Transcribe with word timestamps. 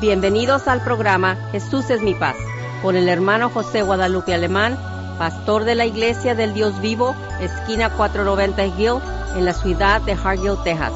Bienvenidos 0.00 0.68
al 0.68 0.84
programa 0.84 1.36
Jesús 1.52 1.88
es 1.88 2.02
mi 2.02 2.14
paz, 2.14 2.36
con 2.82 2.96
el 2.96 3.08
hermano 3.08 3.48
José 3.48 3.80
Guadalupe 3.80 4.34
Alemán, 4.34 4.76
pastor 5.18 5.64
de 5.64 5.74
la 5.74 5.86
Iglesia 5.86 6.34
del 6.34 6.52
Dios 6.52 6.82
Vivo, 6.82 7.16
esquina 7.40 7.88
490 7.88 8.66
Hill, 8.78 9.00
en 9.36 9.46
la 9.46 9.54
ciudad 9.54 10.02
de 10.02 10.12
Hargill, 10.12 10.62
Texas. 10.64 10.92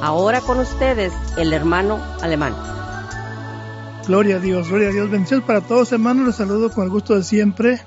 Ahora 0.00 0.40
con 0.40 0.58
ustedes, 0.60 1.12
el 1.36 1.52
hermano 1.52 2.02
Alemán. 2.22 2.54
Gloria 4.06 4.36
a 4.36 4.40
Dios, 4.40 4.70
gloria 4.70 4.88
a 4.88 4.92
Dios. 4.92 5.10
Bendiciones 5.10 5.44
para 5.44 5.60
todos, 5.60 5.92
hermanos. 5.92 6.26
Les 6.26 6.36
saludo 6.36 6.70
con 6.70 6.84
el 6.84 6.90
gusto 6.90 7.14
de 7.14 7.24
siempre. 7.24 7.82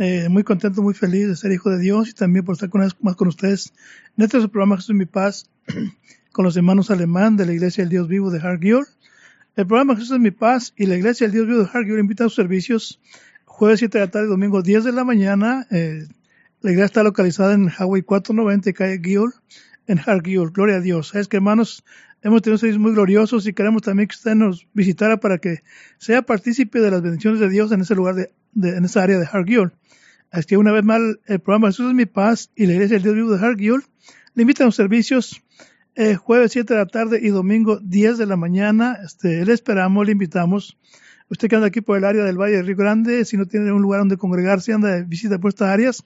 Eh, 0.00 0.28
muy 0.28 0.42
contento, 0.42 0.82
muy 0.82 0.94
feliz 0.94 1.28
de 1.28 1.36
ser 1.36 1.52
hijo 1.52 1.70
de 1.70 1.78
Dios 1.78 2.08
y 2.08 2.14
también 2.14 2.44
por 2.44 2.54
estar 2.54 2.68
con, 2.68 2.86
más 3.00 3.14
con 3.14 3.28
ustedes 3.28 3.72
en 4.16 4.24
este 4.24 4.40
programa 4.48 4.76
Jesús 4.76 4.90
es 4.90 4.96
mi 4.96 5.06
paz 5.06 5.50
con 6.32 6.44
los 6.44 6.56
hermanos 6.56 6.90
alemán 6.90 7.36
de 7.36 7.46
la 7.46 7.52
Iglesia 7.52 7.82
del 7.82 7.90
Dios 7.90 8.08
Vivo 8.08 8.30
de 8.30 8.40
Hargill. 8.40 8.84
El 9.58 9.66
programa 9.66 9.96
Jesús 9.96 10.12
es 10.12 10.20
mi 10.20 10.30
paz 10.30 10.72
y 10.76 10.86
la 10.86 10.94
Iglesia 10.94 11.26
del 11.26 11.32
Dios 11.32 11.46
Vivo 11.48 11.64
de 11.64 11.68
Hargill 11.72 11.98
invita 11.98 12.22
a 12.22 12.28
sus 12.28 12.36
servicios 12.36 13.00
jueves 13.44 13.80
7 13.80 13.98
de 13.98 14.04
la 14.04 14.08
tarde, 14.08 14.28
domingo 14.28 14.62
10 14.62 14.84
de 14.84 14.92
la 14.92 15.02
mañana. 15.02 15.66
Eh, 15.72 16.06
la 16.60 16.70
iglesia 16.70 16.84
está 16.84 17.02
localizada 17.02 17.54
en 17.54 17.68
Highway 17.68 18.02
490, 18.02 18.72
calle 18.72 19.00
Gill, 19.02 19.32
en 19.88 19.98
Hargill. 19.98 20.50
Gloria 20.52 20.76
a 20.76 20.80
Dios. 20.80 21.12
Es 21.16 21.26
que 21.26 21.38
hermanos, 21.38 21.84
hemos 22.22 22.40
tenido 22.42 22.58
servicios 22.58 22.80
muy 22.80 22.92
gloriosos 22.92 23.48
y 23.48 23.52
queremos 23.52 23.82
también 23.82 24.06
que 24.06 24.14
usted 24.14 24.36
nos 24.36 24.64
visitara 24.74 25.16
para 25.18 25.38
que 25.38 25.64
sea 25.96 26.22
partícipe 26.22 26.78
de 26.78 26.92
las 26.92 27.02
bendiciones 27.02 27.40
de 27.40 27.48
Dios 27.48 27.72
en 27.72 27.80
ese 27.80 27.96
lugar, 27.96 28.14
de, 28.14 28.30
en 28.62 28.84
esa 28.84 29.02
área 29.02 29.18
de 29.18 29.26
Hargill. 29.26 29.72
Así 30.30 30.46
que 30.46 30.56
una 30.56 30.70
vez 30.70 30.84
más, 30.84 31.00
el 31.26 31.40
programa 31.40 31.66
Jesús 31.66 31.88
es 31.88 31.94
mi 31.94 32.06
paz 32.06 32.52
y 32.54 32.66
la 32.66 32.74
iglesia 32.74 32.94
del 32.94 33.02
Dios 33.02 33.14
Vivo 33.16 33.36
de 33.36 33.44
Hargill 33.44 33.82
le 34.34 34.42
invitan 34.42 34.66
a 34.66 34.68
los 34.68 34.76
servicios 34.76 35.42
eh, 36.00 36.14
jueves 36.14 36.52
7 36.52 36.74
de 36.74 36.78
la 36.78 36.86
tarde 36.86 37.18
y 37.20 37.30
domingo 37.30 37.80
10 37.82 38.18
de 38.18 38.26
la 38.26 38.36
mañana. 38.36 39.00
Este, 39.04 39.44
le 39.44 39.52
esperamos, 39.52 40.06
le 40.06 40.12
invitamos. 40.12 40.78
Usted 41.28 41.48
que 41.48 41.56
anda 41.56 41.66
aquí 41.66 41.80
por 41.80 41.98
el 41.98 42.04
área 42.04 42.22
del 42.22 42.40
Valle 42.40 42.54
de 42.54 42.62
Río 42.62 42.76
Grande, 42.76 43.24
si 43.24 43.36
no 43.36 43.46
tiene 43.46 43.72
un 43.72 43.82
lugar 43.82 43.98
donde 43.98 44.16
congregarse, 44.16 44.72
anda 44.72 44.92
de 44.92 45.02
visita 45.02 45.40
por 45.40 45.48
estas 45.48 45.70
áreas, 45.70 46.04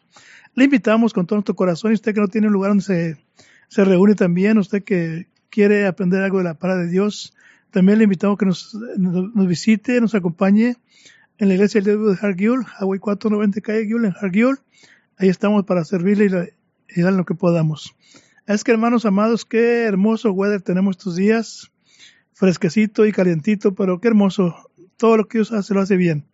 le 0.54 0.64
invitamos 0.64 1.12
con 1.12 1.26
todo 1.26 1.36
nuestro 1.36 1.54
corazón. 1.54 1.90
Y 1.90 1.94
usted 1.94 2.14
que 2.14 2.22
no 2.22 2.28
tiene 2.28 2.46
un 2.46 2.54
lugar 2.54 2.70
donde 2.70 2.84
se, 2.84 3.16
se 3.68 3.84
reúne 3.84 4.14
también, 4.14 4.56
usted 4.56 4.82
que 4.82 5.26
quiere 5.50 5.86
aprender 5.86 6.22
algo 6.22 6.38
de 6.38 6.44
la 6.44 6.54
palabra 6.54 6.84
de 6.84 6.90
Dios, 6.90 7.34
también 7.70 7.98
le 7.98 8.04
invitamos 8.04 8.38
que 8.38 8.46
nos, 8.46 8.74
nos, 8.96 9.46
visite, 9.46 10.00
nos 10.00 10.14
acompañe 10.14 10.76
en 11.36 11.48
la 11.48 11.54
iglesia 11.54 11.82
del 11.82 11.98
Dios 11.98 12.18
de 12.18 12.26
Hargill, 12.26 12.64
Hawaii 12.78 12.98
490 12.98 13.60
Calle 13.60 13.84
Gill, 13.84 14.06
en 14.06 14.14
Hargill. 14.18 14.56
Ahí 15.18 15.28
estamos 15.28 15.64
para 15.66 15.84
servirle 15.84 16.50
y, 16.94 16.98
y 16.98 17.02
dar 17.02 17.12
lo 17.12 17.26
que 17.26 17.34
podamos. 17.34 17.94
Es 18.52 18.64
que 18.64 18.70
hermanos 18.70 19.06
amados, 19.06 19.46
qué 19.46 19.84
hermoso 19.84 20.30
weather 20.30 20.60
tenemos 20.60 20.98
estos 20.98 21.16
días, 21.16 21.72
fresquecito 22.34 23.06
y 23.06 23.12
calientito, 23.12 23.74
pero 23.74 23.98
qué 23.98 24.08
hermoso. 24.08 24.54
Todo 24.98 25.16
lo 25.16 25.26
que 25.26 25.38
Dios 25.38 25.52
hace 25.52 25.72
lo 25.72 25.80
hace 25.80 25.96
bien. 25.96 26.26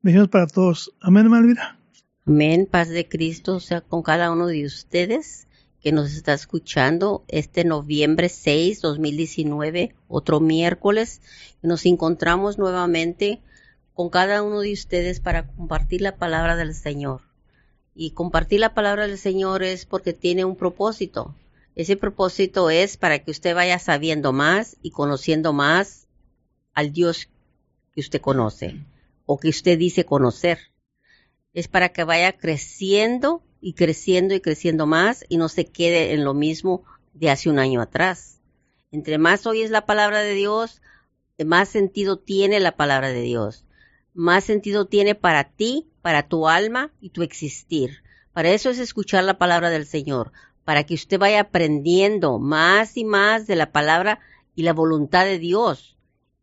Bendiciones 0.00 0.30
para 0.30 0.46
todos. 0.46 0.94
Amén, 0.98 1.28
Malvira. 1.28 1.78
Amén, 2.26 2.66
paz 2.70 2.88
de 2.88 3.06
Cristo 3.06 3.60
sea 3.60 3.82
con 3.82 4.02
cada 4.02 4.32
uno 4.32 4.46
de 4.46 4.64
ustedes 4.64 5.46
que 5.82 5.92
nos 5.92 6.14
está 6.14 6.32
escuchando 6.32 7.22
este 7.28 7.64
noviembre 7.64 8.30
6, 8.30 8.80
2019, 8.80 9.94
otro 10.08 10.40
miércoles. 10.40 11.20
Nos 11.60 11.84
encontramos 11.84 12.56
nuevamente 12.56 13.42
con 13.92 14.08
cada 14.08 14.42
uno 14.42 14.60
de 14.60 14.72
ustedes 14.72 15.20
para 15.20 15.48
compartir 15.48 16.00
la 16.00 16.16
palabra 16.16 16.56
del 16.56 16.74
Señor. 16.74 17.20
Y 17.94 18.12
compartir 18.12 18.60
la 18.60 18.72
palabra 18.72 19.06
del 19.06 19.18
Señor 19.18 19.62
es 19.62 19.84
porque 19.84 20.14
tiene 20.14 20.46
un 20.46 20.56
propósito. 20.56 21.34
Ese 21.74 21.96
propósito 21.96 22.68
es 22.70 22.96
para 22.96 23.20
que 23.20 23.30
usted 23.30 23.54
vaya 23.54 23.78
sabiendo 23.78 24.32
más 24.32 24.76
y 24.82 24.90
conociendo 24.90 25.52
más 25.52 26.06
al 26.74 26.92
Dios 26.92 27.28
que 27.92 28.00
usted 28.00 28.20
conoce 28.20 28.76
o 29.24 29.38
que 29.38 29.48
usted 29.48 29.78
dice 29.78 30.04
conocer. 30.04 30.58
Es 31.54 31.68
para 31.68 31.90
que 31.90 32.04
vaya 32.04 32.32
creciendo 32.32 33.42
y 33.60 33.74
creciendo 33.74 34.34
y 34.34 34.40
creciendo 34.40 34.86
más 34.86 35.24
y 35.28 35.36
no 35.36 35.48
se 35.48 35.64
quede 35.64 36.12
en 36.12 36.24
lo 36.24 36.34
mismo 36.34 36.84
de 37.14 37.30
hace 37.30 37.48
un 37.48 37.58
año 37.58 37.80
atrás. 37.80 38.40
Entre 38.90 39.16
más 39.16 39.46
oyes 39.46 39.70
la 39.70 39.86
palabra 39.86 40.20
de 40.20 40.34
Dios, 40.34 40.82
más 41.42 41.70
sentido 41.70 42.18
tiene 42.18 42.60
la 42.60 42.76
palabra 42.76 43.08
de 43.08 43.22
Dios. 43.22 43.64
Más 44.14 44.44
sentido 44.44 44.86
tiene 44.86 45.14
para 45.14 45.44
ti 45.44 45.88
para 46.02 46.28
tu 46.28 46.48
alma 46.48 46.90
y 47.00 47.10
tu 47.10 47.22
existir. 47.22 48.02
Para 48.32 48.50
eso 48.50 48.70
es 48.70 48.78
escuchar 48.78 49.24
la 49.24 49.38
palabra 49.38 49.70
del 49.70 49.86
Señor, 49.86 50.32
para 50.64 50.84
que 50.84 50.94
usted 50.94 51.18
vaya 51.18 51.40
aprendiendo 51.40 52.38
más 52.38 52.96
y 52.96 53.04
más 53.04 53.46
de 53.46 53.56
la 53.56 53.72
palabra 53.72 54.20
y 54.54 54.62
la 54.62 54.72
voluntad 54.72 55.24
de 55.24 55.38
Dios, 55.38 55.96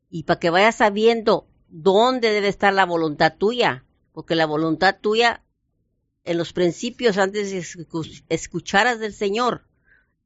y 0.10 0.24
para 0.24 0.40
que 0.40 0.50
vaya 0.50 0.72
sabiendo 0.72 1.48
dónde 1.70 2.32
debe 2.32 2.48
estar 2.48 2.74
la 2.74 2.86
voluntad 2.86 3.36
tuya, 3.38 3.86
porque 4.14 4.36
la 4.36 4.46
voluntad 4.46 4.98
tuya 5.00 5.44
en 6.24 6.38
los 6.38 6.54
principios 6.54 7.18
antes 7.18 7.52
de 7.52 7.66
escucharas 8.30 9.00
del 9.00 9.14
Señor 9.14 9.66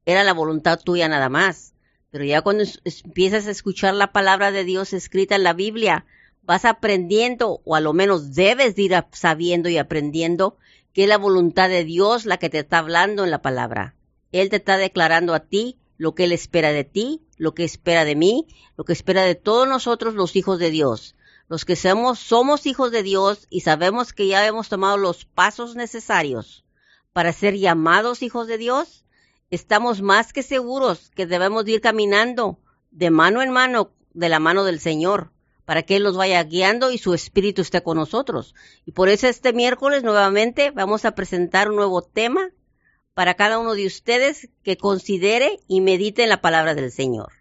era 0.04 0.24
la 0.24 0.32
voluntad 0.32 0.80
tuya 0.80 1.08
nada 1.08 1.28
más. 1.28 1.74
Pero 2.10 2.24
ya 2.24 2.42
cuando 2.42 2.64
empiezas 2.84 3.46
a 3.46 3.50
escuchar 3.50 3.94
la 3.94 4.12
palabra 4.12 4.50
de 4.50 4.64
Dios 4.64 4.92
escrita 4.92 5.34
en 5.34 5.42
la 5.42 5.52
Biblia, 5.52 6.06
vas 6.42 6.64
aprendiendo, 6.64 7.60
o 7.64 7.74
a 7.74 7.80
lo 7.80 7.92
menos 7.92 8.34
debes 8.34 8.78
ir 8.78 8.94
sabiendo 9.12 9.68
y 9.68 9.78
aprendiendo, 9.78 10.56
que 10.94 11.02
es 11.02 11.08
la 11.08 11.18
voluntad 11.18 11.68
de 11.68 11.84
Dios 11.84 12.24
la 12.24 12.38
que 12.38 12.48
te 12.48 12.60
está 12.60 12.78
hablando 12.78 13.24
en 13.24 13.30
la 13.30 13.42
palabra. 13.42 13.94
Él 14.32 14.48
te 14.48 14.56
está 14.56 14.78
declarando 14.78 15.34
a 15.34 15.40
ti 15.40 15.76
lo 15.98 16.14
que 16.14 16.24
Él 16.24 16.32
espera 16.32 16.72
de 16.72 16.84
ti, 16.84 17.20
lo 17.36 17.52
que 17.54 17.64
espera 17.64 18.04
de 18.04 18.14
mí, 18.14 18.46
lo 18.76 18.84
que 18.84 18.94
espera 18.94 19.24
de 19.24 19.34
todos 19.34 19.68
nosotros 19.68 20.14
los 20.14 20.36
hijos 20.36 20.58
de 20.58 20.70
Dios. 20.70 21.16
Los 21.48 21.64
que 21.64 21.76
somos, 21.76 22.20
somos 22.20 22.64
hijos 22.64 22.90
de 22.90 23.02
Dios 23.02 23.46
y 23.50 23.60
sabemos 23.60 24.12
que 24.12 24.28
ya 24.28 24.46
hemos 24.46 24.70
tomado 24.70 24.96
los 24.96 25.26
pasos 25.26 25.76
necesarios 25.76 26.64
para 27.12 27.32
ser 27.32 27.56
llamados 27.56 28.22
hijos 28.22 28.48
de 28.48 28.58
Dios, 28.58 29.04
estamos 29.50 30.02
más 30.02 30.32
que 30.32 30.42
seguros 30.42 31.10
que 31.14 31.26
debemos 31.26 31.66
ir 31.68 31.80
caminando 31.80 32.58
de 32.90 33.10
mano 33.10 33.40
en 33.40 33.50
mano 33.50 33.92
de 34.14 34.28
la 34.28 34.40
mano 34.40 34.64
del 34.64 34.80
Señor 34.80 35.30
para 35.64 35.82
que 35.82 35.96
Él 35.96 36.02
los 36.02 36.16
vaya 36.16 36.42
guiando 36.44 36.90
y 36.90 36.98
su 36.98 37.14
espíritu 37.14 37.62
esté 37.62 37.82
con 37.82 37.96
nosotros. 37.96 38.54
Y 38.84 38.92
por 38.92 39.08
eso 39.08 39.26
este 39.26 39.52
miércoles 39.52 40.02
nuevamente 40.02 40.70
vamos 40.70 41.04
a 41.04 41.14
presentar 41.14 41.70
un 41.70 41.76
nuevo 41.76 42.02
tema 42.02 42.50
para 43.14 43.34
cada 43.34 43.58
uno 43.58 43.74
de 43.74 43.86
ustedes 43.86 44.48
que 44.62 44.76
considere 44.76 45.60
y 45.68 45.80
medite 45.80 46.24
en 46.24 46.28
la 46.28 46.40
palabra 46.40 46.74
del 46.74 46.90
Señor. 46.90 47.32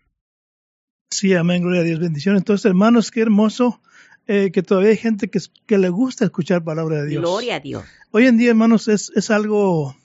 Sí, 1.10 1.34
amén, 1.34 1.62
gloria 1.62 1.82
a 1.82 1.84
Dios, 1.84 2.00
bendiciones. 2.00 2.42
Entonces, 2.42 2.66
hermanos, 2.66 3.12
qué 3.12 3.22
hermoso 3.22 3.80
eh, 4.26 4.52
que 4.52 4.64
todavía 4.64 4.92
hay 4.92 4.98
gente 4.98 5.30
que, 5.30 5.40
que, 5.66 5.78
le 5.78 5.90
gusta 5.90 6.26
escuchar 6.26 6.64
palabra 6.64 7.04
de 7.04 7.10
Dios. 7.10 7.22
Gloria 7.22 7.58
a 7.58 7.60
Dios. 7.60 7.84
Hoy 8.12 8.26
en 8.26 8.38
día, 8.38 8.50
hermanos, 8.50 8.88
es, 8.88 9.12
es 9.16 9.30
algo, 9.30 9.96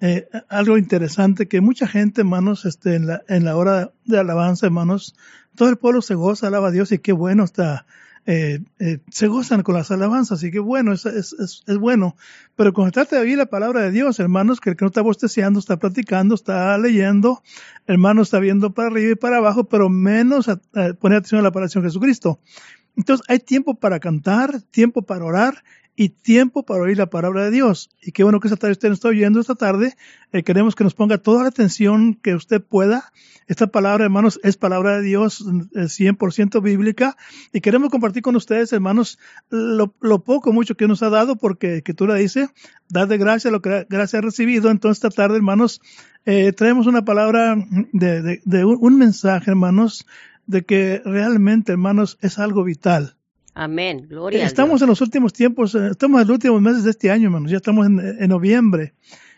eh, 0.00 0.28
algo 0.48 0.76
interesante 0.76 1.48
que 1.48 1.60
mucha 1.60 1.88
gente, 1.88 2.20
hermanos, 2.20 2.64
este, 2.64 2.96
en, 2.96 3.06
la, 3.06 3.22
en 3.28 3.44
la 3.44 3.56
hora 3.56 3.92
de 4.04 4.18
alabanza, 4.18 4.66
hermanos, 4.66 5.16
todo 5.56 5.68
el 5.68 5.76
pueblo 5.76 6.02
se 6.02 6.14
goza, 6.14 6.48
alaba 6.48 6.68
a 6.68 6.70
Dios 6.70 6.92
y 6.92 6.98
qué 6.98 7.12
bueno 7.12 7.44
está. 7.44 7.86
Eh, 8.26 8.60
eh, 8.78 9.00
se 9.10 9.26
gozan 9.26 9.62
con 9.62 9.74
las 9.74 9.90
alabanzas 9.90 10.42
y 10.42 10.50
qué 10.50 10.58
bueno, 10.58 10.94
es, 10.94 11.04
es, 11.04 11.34
es, 11.66 11.78
bueno. 11.78 12.16
Pero 12.56 12.72
cuando 12.72 13.04
de 13.04 13.18
oír 13.18 13.36
la 13.36 13.46
palabra 13.46 13.82
de 13.82 13.90
Dios, 13.90 14.18
hermanos, 14.18 14.60
que 14.60 14.70
el 14.70 14.76
que 14.76 14.84
no 14.84 14.88
está 14.88 15.02
bosteciendo, 15.02 15.58
está 15.58 15.76
platicando, 15.76 16.34
está 16.34 16.76
leyendo, 16.78 17.42
hermano, 17.86 18.22
está 18.22 18.38
viendo 18.38 18.72
para 18.72 18.88
arriba 18.88 19.12
y 19.12 19.16
para 19.16 19.38
abajo, 19.38 19.64
pero 19.64 19.90
menos 19.90 20.48
a, 20.48 20.56
poner 20.98 21.18
atención 21.18 21.40
a 21.40 21.42
la 21.42 21.52
palabra 21.52 21.70
de 21.74 21.82
Jesucristo. 21.82 22.40
Entonces 22.96 23.26
hay 23.28 23.40
tiempo 23.40 23.74
para 23.74 24.00
cantar, 24.00 24.62
tiempo 24.70 25.02
para 25.02 25.24
orar 25.24 25.62
y 25.96 26.08
tiempo 26.08 26.64
para 26.64 26.82
oír 26.82 26.98
la 26.98 27.06
palabra 27.06 27.44
de 27.44 27.50
Dios. 27.50 27.90
Y 28.02 28.12
qué 28.12 28.24
bueno 28.24 28.40
que 28.40 28.48
esta 28.48 28.56
tarde 28.56 28.72
usted 28.72 28.88
nos 28.88 28.98
está 28.98 29.08
oyendo 29.08 29.40
esta 29.40 29.54
tarde. 29.54 29.94
Eh, 30.32 30.42
queremos 30.42 30.74
que 30.74 30.84
nos 30.84 30.94
ponga 30.94 31.18
toda 31.18 31.42
la 31.42 31.48
atención 31.48 32.14
que 32.14 32.34
usted 32.34 32.60
pueda. 32.60 33.12
Esta 33.46 33.68
palabra, 33.68 34.04
hermanos, 34.04 34.40
es 34.42 34.56
palabra 34.56 34.96
de 34.96 35.02
Dios 35.02 35.44
100% 35.44 36.62
bíblica. 36.62 37.16
Y 37.52 37.60
queremos 37.60 37.90
compartir 37.90 38.22
con 38.22 38.34
ustedes, 38.34 38.72
hermanos, 38.72 39.18
lo, 39.50 40.24
poco, 40.24 40.52
mucho 40.52 40.76
que 40.76 40.88
nos 40.88 41.02
ha 41.02 41.10
dado, 41.10 41.36
porque 41.36 41.82
que 41.82 41.94
tú 41.94 42.06
le 42.06 42.14
dices, 42.14 42.48
dar 42.88 43.06
de 43.06 43.18
gracia 43.18 43.50
lo 43.50 43.62
que 43.62 43.86
gracia 43.88 44.18
ha 44.18 44.22
recibido. 44.22 44.70
Entonces 44.70 45.04
esta 45.04 45.14
tarde, 45.14 45.36
hermanos, 45.36 45.80
eh, 46.24 46.52
traemos 46.52 46.86
una 46.86 47.04
palabra 47.04 47.56
de, 47.92 48.40
de 48.44 48.64
un, 48.64 48.78
un 48.80 48.98
mensaje, 48.98 49.50
hermanos, 49.50 50.06
de 50.46 50.64
que 50.64 51.02
realmente, 51.04 51.72
hermanos, 51.72 52.18
es 52.20 52.38
algo 52.38 52.64
vital 52.64 53.16
Amén, 53.54 54.06
gloria. 54.08 54.44
Estamos 54.44 54.82
en 54.82 54.88
los 54.88 55.00
últimos 55.00 55.32
tiempos, 55.32 55.76
eh, 55.76 55.88
estamos 55.92 56.20
en 56.20 56.26
los 56.26 56.34
últimos 56.34 56.60
meses 56.60 56.82
de 56.82 56.90
este 56.90 57.12
año, 57.12 57.26
hermanos, 57.26 57.52
ya 57.52 57.58
estamos 57.58 57.86
en, 57.86 58.28
noviembre. 58.28 58.94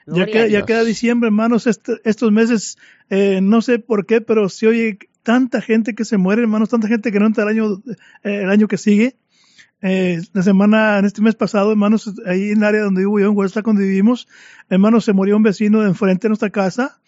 Ya 0.07 0.25
queda, 0.25 0.47
ya 0.47 0.65
queda, 0.65 0.85
diciembre, 0.85 1.27
hermanos, 1.29 1.67
estos 1.67 2.33
meses, 2.33 2.79
eh, 3.11 3.41
no 3.43 3.61
sé 3.61 3.79
por 3.79 4.07
qué, 4.07 4.23
pero 4.23 4.49
se 4.49 4.69
oye 4.69 4.99
tanta 5.23 5.61
gente 5.61 5.95
que 5.95 6.05
se 6.05 6.17
muere, 6.17 6.43
hermanos, 6.43 6.71
tanta 6.71 6.89
gente 6.89 7.13
que 7.13 7.21
no 7.21 7.27
entra 7.27 7.43
el 7.43 7.51
año, 7.51 7.83
eh, 8.23 8.43
el 8.43 8.51
año 8.51 8.69
que 8.69 8.79
sigue. 8.79 9.17
la 9.83 10.43
semana, 10.43 10.99
en 10.99 11.05
este 11.05 11.21
mes 11.21 11.35
pasado, 11.35 11.71
hermanos, 11.71 12.15
ahí 12.25 12.51
en 12.53 12.59
el 12.59 12.65
área 12.65 12.83
donde 12.83 13.03
vivo 13.03 13.21
yo, 13.21 13.27
en 13.27 13.37
Huesca, 13.37 13.61
donde 13.61 13.85
vivimos, 13.85 14.29
hermanos, 14.71 15.05
se 15.05 15.13
murió 15.13 15.37
un 15.37 15.43
vecino 15.43 15.81
de 15.81 15.89
enfrente 15.89 16.23
de 16.23 16.31
nuestra 16.31 16.51
casa 16.51 17.01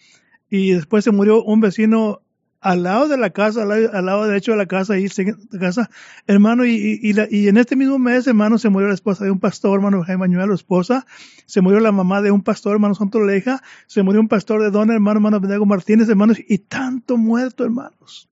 y 0.49 0.73
después 0.73 1.03
se 1.03 1.11
murió 1.11 1.43
un 1.43 1.59
vecino 1.59 2.21
al 2.61 2.83
lado 2.83 3.07
de 3.07 3.17
la 3.17 3.29
casa, 3.29 3.63
al 3.63 4.05
lado, 4.05 4.27
derecho 4.27 4.51
de 4.51 4.57
la 4.57 4.65
casa, 4.65 4.93
ahí 4.93 5.07
de 5.07 5.59
casa, 5.59 5.89
hermano, 6.27 6.65
y, 6.65 6.99
y, 7.01 7.47
en 7.47 7.57
este 7.57 7.75
mismo 7.75 7.99
mes, 7.99 8.27
hermano, 8.27 8.57
se 8.57 8.69
murió 8.69 8.87
la 8.87 8.93
esposa 8.93 9.23
de 9.23 9.31
un 9.31 9.39
pastor, 9.39 9.75
hermano 9.75 10.03
Jaime 10.03 10.27
Manuel, 10.27 10.49
la 10.49 10.55
esposa, 10.55 11.05
se 11.45 11.61
murió 11.61 11.79
la 11.79 11.91
mamá 11.91 12.21
de 12.21 12.31
un 12.31 12.41
pastor, 12.41 12.73
hermano 12.73 12.95
Santo 12.95 13.21
Leja, 13.21 13.61
se 13.87 14.03
murió 14.03 14.19
un 14.19 14.27
pastor 14.27 14.61
de 14.61 14.71
Don, 14.71 14.91
hermano, 14.91 15.19
hermano 15.19 15.39
Bendigo 15.39 15.65
Martínez, 15.65 16.09
hermanos, 16.09 16.37
y 16.47 16.57
tanto 16.59 17.17
muerto, 17.17 17.63
hermanos. 17.63 18.29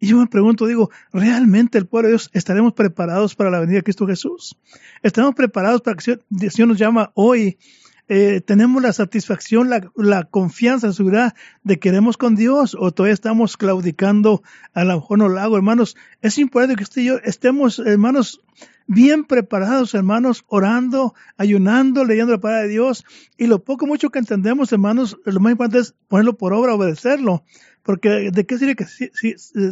Y 0.00 0.08
yo 0.08 0.18
me 0.18 0.26
pregunto, 0.28 0.66
digo, 0.66 0.90
¿realmente 1.12 1.76
el 1.76 1.86
pueblo 1.86 2.08
de 2.08 2.12
Dios 2.12 2.30
estaremos 2.32 2.72
preparados 2.74 3.34
para 3.34 3.50
la 3.50 3.58
venida 3.58 3.78
de 3.78 3.82
Cristo 3.82 4.06
Jesús? 4.06 4.56
¿Estaremos 5.02 5.34
preparados 5.34 5.80
para 5.80 5.96
que 5.96 6.18
el 6.40 6.50
Señor 6.50 6.68
nos 6.68 6.78
llama 6.78 7.10
hoy 7.14 7.58
eh, 8.08 8.40
tenemos 8.40 8.82
la 8.82 8.92
satisfacción, 8.92 9.68
la, 9.68 9.90
la, 9.94 10.24
confianza, 10.24 10.86
la 10.86 10.92
seguridad 10.92 11.34
de 11.62 11.74
que 11.74 11.88
queremos 11.90 12.16
con 12.16 12.36
Dios 12.36 12.74
o 12.78 12.90
todavía 12.90 13.14
estamos 13.14 13.56
claudicando 13.56 14.42
a 14.72 14.84
lo 14.84 14.94
mejor 14.94 15.18
no 15.18 15.28
lo 15.28 15.38
hago, 15.40 15.56
hermanos. 15.56 15.96
Es 16.22 16.38
importante 16.38 16.76
que 16.76 16.84
usted 16.84 17.02
y 17.02 17.06
yo 17.06 17.18
estemos, 17.22 17.78
hermanos, 17.78 18.40
bien 18.88 19.24
preparados, 19.24 19.94
hermanos, 19.94 20.44
orando, 20.48 21.14
ayunando, 21.36 22.04
leyendo 22.04 22.32
la 22.32 22.40
palabra 22.40 22.62
de 22.62 22.70
Dios. 22.70 23.04
Y 23.36 23.46
lo 23.46 23.62
poco, 23.62 23.86
mucho 23.86 24.10
que 24.10 24.18
entendemos, 24.18 24.72
hermanos, 24.72 25.18
lo 25.24 25.38
más 25.40 25.52
importante 25.52 25.78
es 25.78 25.94
ponerlo 26.08 26.36
por 26.36 26.52
obra, 26.54 26.74
obedecerlo. 26.74 27.44
Porque 27.82 28.30
de 28.32 28.46
qué 28.46 28.58
sirve 28.58 28.74
que 28.74 28.86
si, 28.86 29.10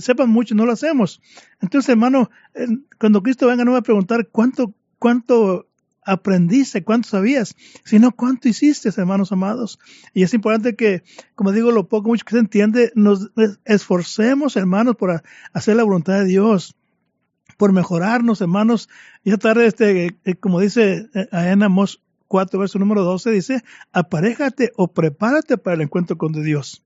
sepan 0.01 0.31
mucho 0.31 0.55
no 0.55 0.67
lo 0.67 0.73
hacemos. 0.73 1.21
Entonces, 1.61 1.89
hermano, 1.89 2.31
cuando 3.01 3.23
Cristo 3.23 3.47
venga 3.47 3.65
no 3.65 3.73
va 3.73 3.79
a 3.79 3.83
preguntar 3.83 4.29
cuánto, 4.31 4.75
cuánto 4.99 5.67
aprendiste, 6.07 6.85
cuánto 6.85 7.09
sabías, 7.09 7.55
sino 7.85 8.13
cuánto 8.13 8.49
hiciste, 8.49 8.89
hermanos 8.97 9.33
amados. 9.33 9.79
Y 10.15 10.23
es 10.23 10.33
importante 10.33 10.77
que, 10.77 11.03
como 11.35 11.53
digo, 11.53 11.73
lo 11.73 11.89
poco 11.89 12.09
mucho 12.09 12.25
que 12.25 12.33
se 12.33 12.39
entiende, 12.39 12.93
nos 12.95 13.31
esforcemos, 13.65 14.57
hermanos, 14.57 14.97
por 14.97 15.23
hacer 15.53 15.77
la 15.77 15.83
voluntad 15.83 16.21
de 16.21 16.25
Dios, 16.25 16.77
por 17.59 17.73
mejorarnos, 17.73 18.41
hermanos. 18.41 18.89
Y 19.25 19.31
esta 19.31 19.51
tarde, 19.51 19.67
este, 19.67 20.17
eh, 20.25 20.35
como 20.37 20.61
dice 20.61 21.09
eh, 21.13 21.29
en 21.33 21.63
Amos 21.63 22.03
4, 22.29 22.59
verso 22.59 22.79
número 22.79 23.03
12, 23.03 23.31
dice, 23.31 23.65
aparéjate 23.93 24.73
o 24.77 24.89
prepárate 24.89 25.59
para 25.59 25.75
el 25.75 25.83
encuentro 25.83 26.17
con 26.17 26.33
Dios. 26.33 26.85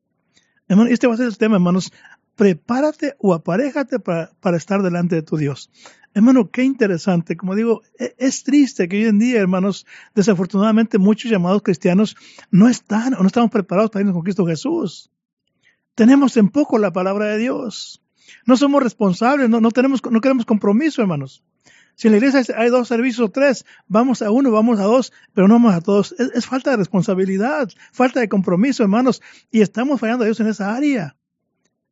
Este 0.88 1.06
va 1.06 1.14
a 1.14 1.16
ser 1.16 1.26
el 1.26 1.38
tema, 1.38 1.56
hermanos. 1.56 1.92
Prepárate 2.36 3.16
o 3.18 3.34
aparéjate 3.34 3.98
para, 3.98 4.30
para 4.40 4.56
estar 4.56 4.82
delante 4.82 5.16
de 5.16 5.22
tu 5.22 5.36
Dios. 5.36 5.70
Hermano, 6.12 6.50
qué 6.50 6.64
interesante. 6.64 7.36
Como 7.36 7.54
digo, 7.54 7.82
e, 7.98 8.14
es 8.18 8.42
triste 8.42 8.88
que 8.88 8.96
hoy 8.96 9.04
en 9.04 9.18
día, 9.18 9.40
hermanos, 9.40 9.86
desafortunadamente 10.14 10.98
muchos 10.98 11.30
llamados 11.30 11.62
cristianos 11.62 12.16
no 12.50 12.68
están 12.68 13.14
o 13.14 13.20
no 13.20 13.26
estamos 13.26 13.50
preparados 13.50 13.90
para 13.90 14.00
irnos 14.00 14.14
con 14.14 14.24
Cristo 14.24 14.46
Jesús. 14.46 15.10
Tenemos 15.94 16.36
en 16.36 16.48
poco 16.48 16.78
la 16.78 16.92
palabra 16.92 17.26
de 17.26 17.38
Dios. 17.38 18.02
No 18.46 18.56
somos 18.56 18.82
responsables, 18.82 19.48
no, 19.48 19.60
no 19.60 19.70
tenemos, 19.70 20.00
no 20.10 20.20
queremos 20.20 20.46
compromiso, 20.46 21.02
hermanos. 21.02 21.44
Si 21.94 22.08
en 22.08 22.12
la 22.12 22.18
iglesia 22.18 22.56
hay 22.56 22.70
dos 22.70 22.88
servicios 22.88 23.28
o 23.28 23.30
tres, 23.30 23.66
vamos 23.86 24.22
a 24.22 24.30
uno, 24.30 24.50
vamos 24.50 24.80
a 24.80 24.84
dos, 24.84 25.12
pero 25.34 25.48
no 25.48 25.54
vamos 25.54 25.74
a 25.74 25.80
todos. 25.80 26.12
Es, 26.18 26.30
es, 26.34 26.46
falta 26.46 26.70
de 26.70 26.78
responsabilidad, 26.78 27.68
falta 27.92 28.20
de 28.20 28.28
compromiso, 28.28 28.82
hermanos, 28.82 29.20
y 29.50 29.60
estamos 29.60 30.00
fallando 30.00 30.24
a 30.24 30.26
Dios 30.26 30.40
en 30.40 30.46
esa 30.46 30.74
área. 30.74 31.16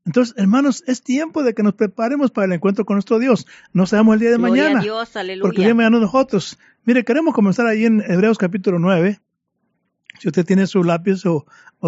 Entonces, 0.04 0.34
hermanos, 0.38 0.82
es 0.86 1.02
tiempo 1.02 1.42
de 1.42 1.54
que 1.54 1.62
nos 1.62 1.74
preparemos 1.74 2.30
para 2.30 2.46
el 2.46 2.52
encuentro 2.52 2.84
con 2.84 2.94
nuestro 2.94 3.18
Dios. 3.18 3.46
No 3.72 3.86
seamos 3.86 4.14
el 4.14 4.20
día 4.20 4.30
de 4.30 4.38
mañana. 4.38 4.82
Porque 5.42 5.58
el 5.58 5.64
día 5.64 5.68
de 5.68 5.74
mañana 5.74 6.00
nosotros. 6.00 6.58
Mire, 6.84 7.04
queremos 7.04 7.34
comenzar 7.34 7.66
ahí 7.66 7.84
en 7.84 8.02
Hebreos 8.06 8.38
capítulo 8.38 8.78
9. 8.78 9.20
Si 10.18 10.28
usted 10.28 10.44
tiene 10.44 10.66
su 10.66 10.82
lápiz 10.82 11.24
o, 11.26 11.44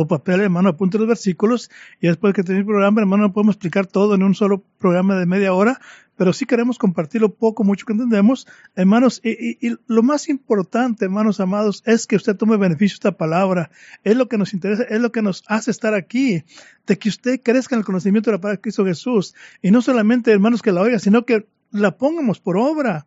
papel, 0.06 0.40
hermano, 0.40 0.68
apunte 0.68 0.98
los 0.98 1.08
versículos 1.08 1.70
y 2.00 2.06
después 2.06 2.32
que 2.34 2.42
termine 2.42 2.60
el 2.60 2.66
programa, 2.66 3.00
hermano, 3.00 3.24
no 3.24 3.32
podemos 3.32 3.56
explicar 3.56 3.86
todo 3.86 4.14
en 4.14 4.22
un 4.22 4.34
solo 4.34 4.62
programa 4.78 5.16
de 5.16 5.26
media 5.26 5.52
hora, 5.52 5.80
pero 6.20 6.34
sí 6.34 6.44
queremos 6.44 6.76
compartir 6.76 7.22
lo 7.22 7.32
poco, 7.34 7.64
mucho 7.64 7.86
que 7.86 7.94
entendemos. 7.94 8.46
Hermanos, 8.76 9.22
y, 9.24 9.56
lo 9.86 10.02
más 10.02 10.28
importante, 10.28 11.06
hermanos 11.06 11.40
amados, 11.40 11.82
es 11.86 12.06
que 12.06 12.14
usted 12.14 12.36
tome 12.36 12.58
beneficio 12.58 12.96
de 12.96 13.08
esta 13.08 13.16
palabra. 13.16 13.70
Es 14.04 14.18
lo 14.18 14.28
que 14.28 14.36
nos 14.36 14.52
interesa, 14.52 14.82
es 14.82 15.00
lo 15.00 15.12
que 15.12 15.22
nos 15.22 15.42
hace 15.46 15.70
estar 15.70 15.94
aquí, 15.94 16.44
de 16.86 16.98
que 16.98 17.08
usted 17.08 17.40
crezca 17.42 17.74
en 17.74 17.78
el 17.78 17.86
conocimiento 17.86 18.30
de 18.30 18.36
la 18.36 18.40
palabra 18.42 18.58
de 18.58 18.60
Cristo 18.60 18.84
Jesús. 18.84 19.34
Y 19.62 19.70
no 19.70 19.80
solamente, 19.80 20.30
hermanos, 20.30 20.60
que 20.60 20.72
la 20.72 20.82
oiga, 20.82 20.98
sino 20.98 21.24
que 21.24 21.48
la 21.70 21.96
pongamos 21.96 22.38
por 22.38 22.58
obra. 22.58 23.06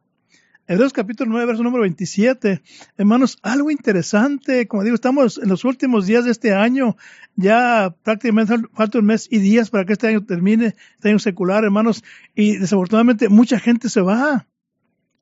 Hebreos 0.66 0.94
capítulo 0.94 1.30
9, 1.32 1.46
verso 1.46 1.62
número 1.62 1.82
27. 1.82 2.62
Hermanos, 2.98 3.38
algo 3.42 3.70
interesante, 3.70 4.66
como 4.66 4.84
digo, 4.84 4.96
estamos 4.96 5.38
en 5.38 5.50
los 5.50 5.66
últimos 5.66 6.06
días 6.06 6.24
de 6.24 6.32
este 6.32 6.54
año, 6.54 6.96
ya 7.36 7.94
prácticamente 8.02 8.56
falta 8.74 9.00
un 9.00 9.06
mes 9.06 9.28
y 9.30 9.40
días 9.40 9.70
para 9.70 9.84
que 9.84 9.92
este 9.92 10.08
año 10.08 10.26
termine, 10.26 10.74
este 10.96 11.10
año 11.10 11.20
secular, 11.20 11.66
hermanos, 11.66 12.02
y 12.34 12.56
desafortunadamente 12.56 13.28
mucha 13.28 13.60
gente 13.60 13.90
se 13.90 14.00
va. 14.00 14.48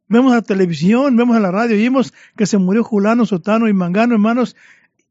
Vemos 0.07 0.31
la 0.31 0.43
televisión, 0.43 1.15
vemos 1.15 1.35
a 1.35 1.39
la 1.39 1.49
radio, 1.49 1.75
vimos 1.75 2.13
que 2.37 2.45
se 2.45 2.59
murió 2.59 2.83
Julano, 2.83 3.25
Sotano 3.25 3.67
y 3.67 3.73
Mangano, 3.73 4.13
hermanos, 4.13 4.55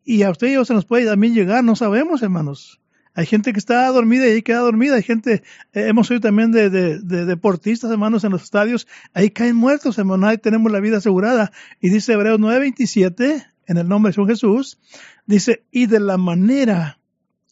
y 0.05 0.23
a 0.23 0.31
usted 0.31 0.63
se 0.63 0.75
nos 0.75 0.85
puede 0.85 1.07
también 1.07 1.35
llegar, 1.35 1.65
no 1.65 1.75
sabemos, 1.75 2.23
hermanos. 2.23 2.81
Hay 3.21 3.27
gente 3.27 3.53
que 3.53 3.59
está 3.59 3.87
dormida 3.89 4.27
y 4.27 4.31
ahí 4.31 4.43
queda 4.43 4.61
dormida. 4.61 4.95
Hay 4.95 5.03
gente, 5.03 5.43
eh, 5.75 5.89
hemos 5.89 6.11
oído 6.11 6.23
también 6.23 6.53
de, 6.53 6.71
deportistas, 6.71 7.91
hermanos, 7.91 8.25
en 8.25 8.33
los 8.33 8.43
estadios. 8.43 8.89
Ahí 9.13 9.29
caen 9.29 9.57
muertos, 9.57 9.99
hermanos. 9.99 10.31
Ahí 10.31 10.39
tenemos 10.39 10.73
la 10.73 10.81
vida 10.81 10.97
asegurada. 10.97 11.53
Y 11.83 11.91
dice 11.91 12.15
Hebreos 12.15 12.41
9:27, 12.41 13.47
en 13.67 13.77
el 13.77 13.87
nombre 13.87 14.11
de 14.11 14.25
Jesús, 14.25 14.79
dice, 15.27 15.67
y 15.71 15.85
de 15.85 16.01
la 16.01 16.17
manera 16.17 16.99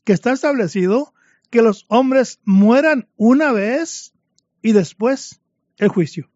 que 0.04 0.14
está 0.14 0.32
establecido 0.32 1.12
que 1.50 1.60
los 1.60 1.84
hombres 1.88 2.40
mueran 2.46 3.06
una 3.18 3.52
vez 3.52 4.14
y 4.62 4.72
después 4.72 5.42
el 5.76 5.88
juicio. 5.88 6.30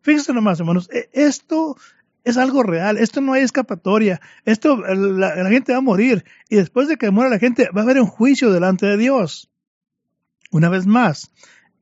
Fíjense 0.00 0.32
nomás, 0.32 0.60
hermanos, 0.60 0.88
e, 0.92 1.10
esto 1.12 1.76
es 2.26 2.36
algo 2.36 2.64
real, 2.64 2.98
esto 2.98 3.20
no 3.20 3.34
hay 3.34 3.42
escapatoria, 3.42 4.20
esto 4.44 4.78
la, 4.78 5.48
gente 5.48 5.70
va 5.70 5.78
a 5.78 5.80
morir 5.80 6.24
y 6.48 6.56
después 6.56 6.88
de 6.88 6.96
que 6.96 7.12
muera 7.12 7.30
la 7.30 7.38
gente 7.38 7.70
va 7.70 7.82
a 7.82 7.84
haber 7.84 8.00
un 8.00 8.08
juicio 8.08 8.50
delante 8.50 8.84
de 8.84 8.96
Dios. 8.96 9.48
Una 10.50 10.68
vez 10.68 10.88
más, 10.88 11.30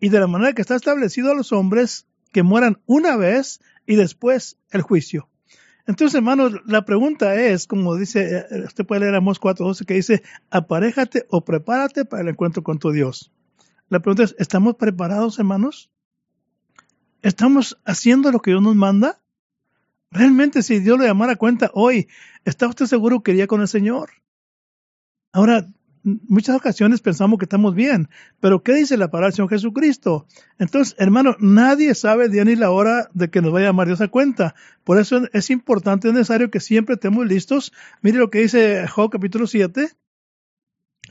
y 0.00 0.10
de 0.10 0.20
la 0.20 0.26
manera 0.26 0.52
que 0.52 0.60
está 0.60 0.76
establecido 0.76 1.32
a 1.32 1.34
los 1.34 1.50
hombres 1.52 2.06
que 2.30 2.42
mueran 2.42 2.78
una 2.84 3.16
vez 3.16 3.60
y 3.86 3.94
después 3.94 4.58
el 4.70 4.82
juicio. 4.82 5.30
Entonces, 5.86 6.14
hermanos, 6.14 6.52
la 6.66 6.84
pregunta 6.84 7.34
es, 7.36 7.66
como 7.66 7.96
dice, 7.96 8.46
eh, 8.50 8.64
usted 8.66 8.84
puede 8.84 9.00
leer 9.00 9.14
Amos 9.14 9.40
4.12, 9.40 9.86
que 9.86 9.94
dice, 9.94 10.22
aparéjate 10.50 11.24
o 11.30 11.42
prepárate 11.42 12.04
para 12.04 12.22
el 12.22 12.28
encuentro 12.28 12.62
con 12.62 12.78
tu 12.78 12.90
Dios. 12.90 13.32
La 13.88 14.00
pregunta 14.00 14.24
es, 14.24 14.36
¿estamos 14.38 14.74
preparados, 14.74 15.38
hermanos? 15.38 15.90
¿Estamos 17.22 17.78
haciendo 17.86 18.30
lo 18.30 18.40
que 18.40 18.50
Dios 18.50 18.62
nos 18.62 18.76
manda? 18.76 19.23
Realmente 20.14 20.62
si 20.62 20.78
Dios 20.78 20.96
le 20.98 21.06
llamara 21.06 21.32
a 21.32 21.36
cuenta 21.36 21.72
hoy, 21.74 22.06
¿está 22.44 22.68
usted 22.68 22.86
seguro 22.86 23.22
que 23.22 23.32
iría 23.32 23.48
con 23.48 23.60
el 23.60 23.66
Señor? 23.66 24.10
Ahora, 25.32 25.68
muchas 26.04 26.54
ocasiones 26.54 27.00
pensamos 27.00 27.36
que 27.36 27.46
estamos 27.46 27.74
bien, 27.74 28.08
pero 28.38 28.62
¿qué 28.62 28.74
dice 28.74 28.96
la 28.96 29.10
palabra 29.10 29.26
del 29.26 29.34
Señor 29.34 29.50
Jesucristo? 29.50 30.28
Entonces, 30.56 30.94
hermano, 30.98 31.34
nadie 31.40 31.96
sabe 31.96 32.26
el 32.26 32.30
día 32.30 32.44
ni 32.44 32.54
la 32.54 32.70
hora 32.70 33.10
de 33.12 33.28
que 33.28 33.42
nos 33.42 33.50
vaya 33.50 33.66
a 33.66 33.68
llamar 33.70 33.88
Dios 33.88 34.00
a 34.02 34.06
cuenta. 34.06 34.54
Por 34.84 35.00
eso 35.00 35.22
es 35.32 35.50
importante, 35.50 36.06
es 36.06 36.14
necesario 36.14 36.48
que 36.48 36.60
siempre 36.60 36.94
estemos 36.94 37.26
listos. 37.26 37.72
Mire 38.00 38.18
lo 38.18 38.30
que 38.30 38.38
dice 38.38 38.86
Job 38.86 39.10
capítulo 39.10 39.48
7. 39.48 39.88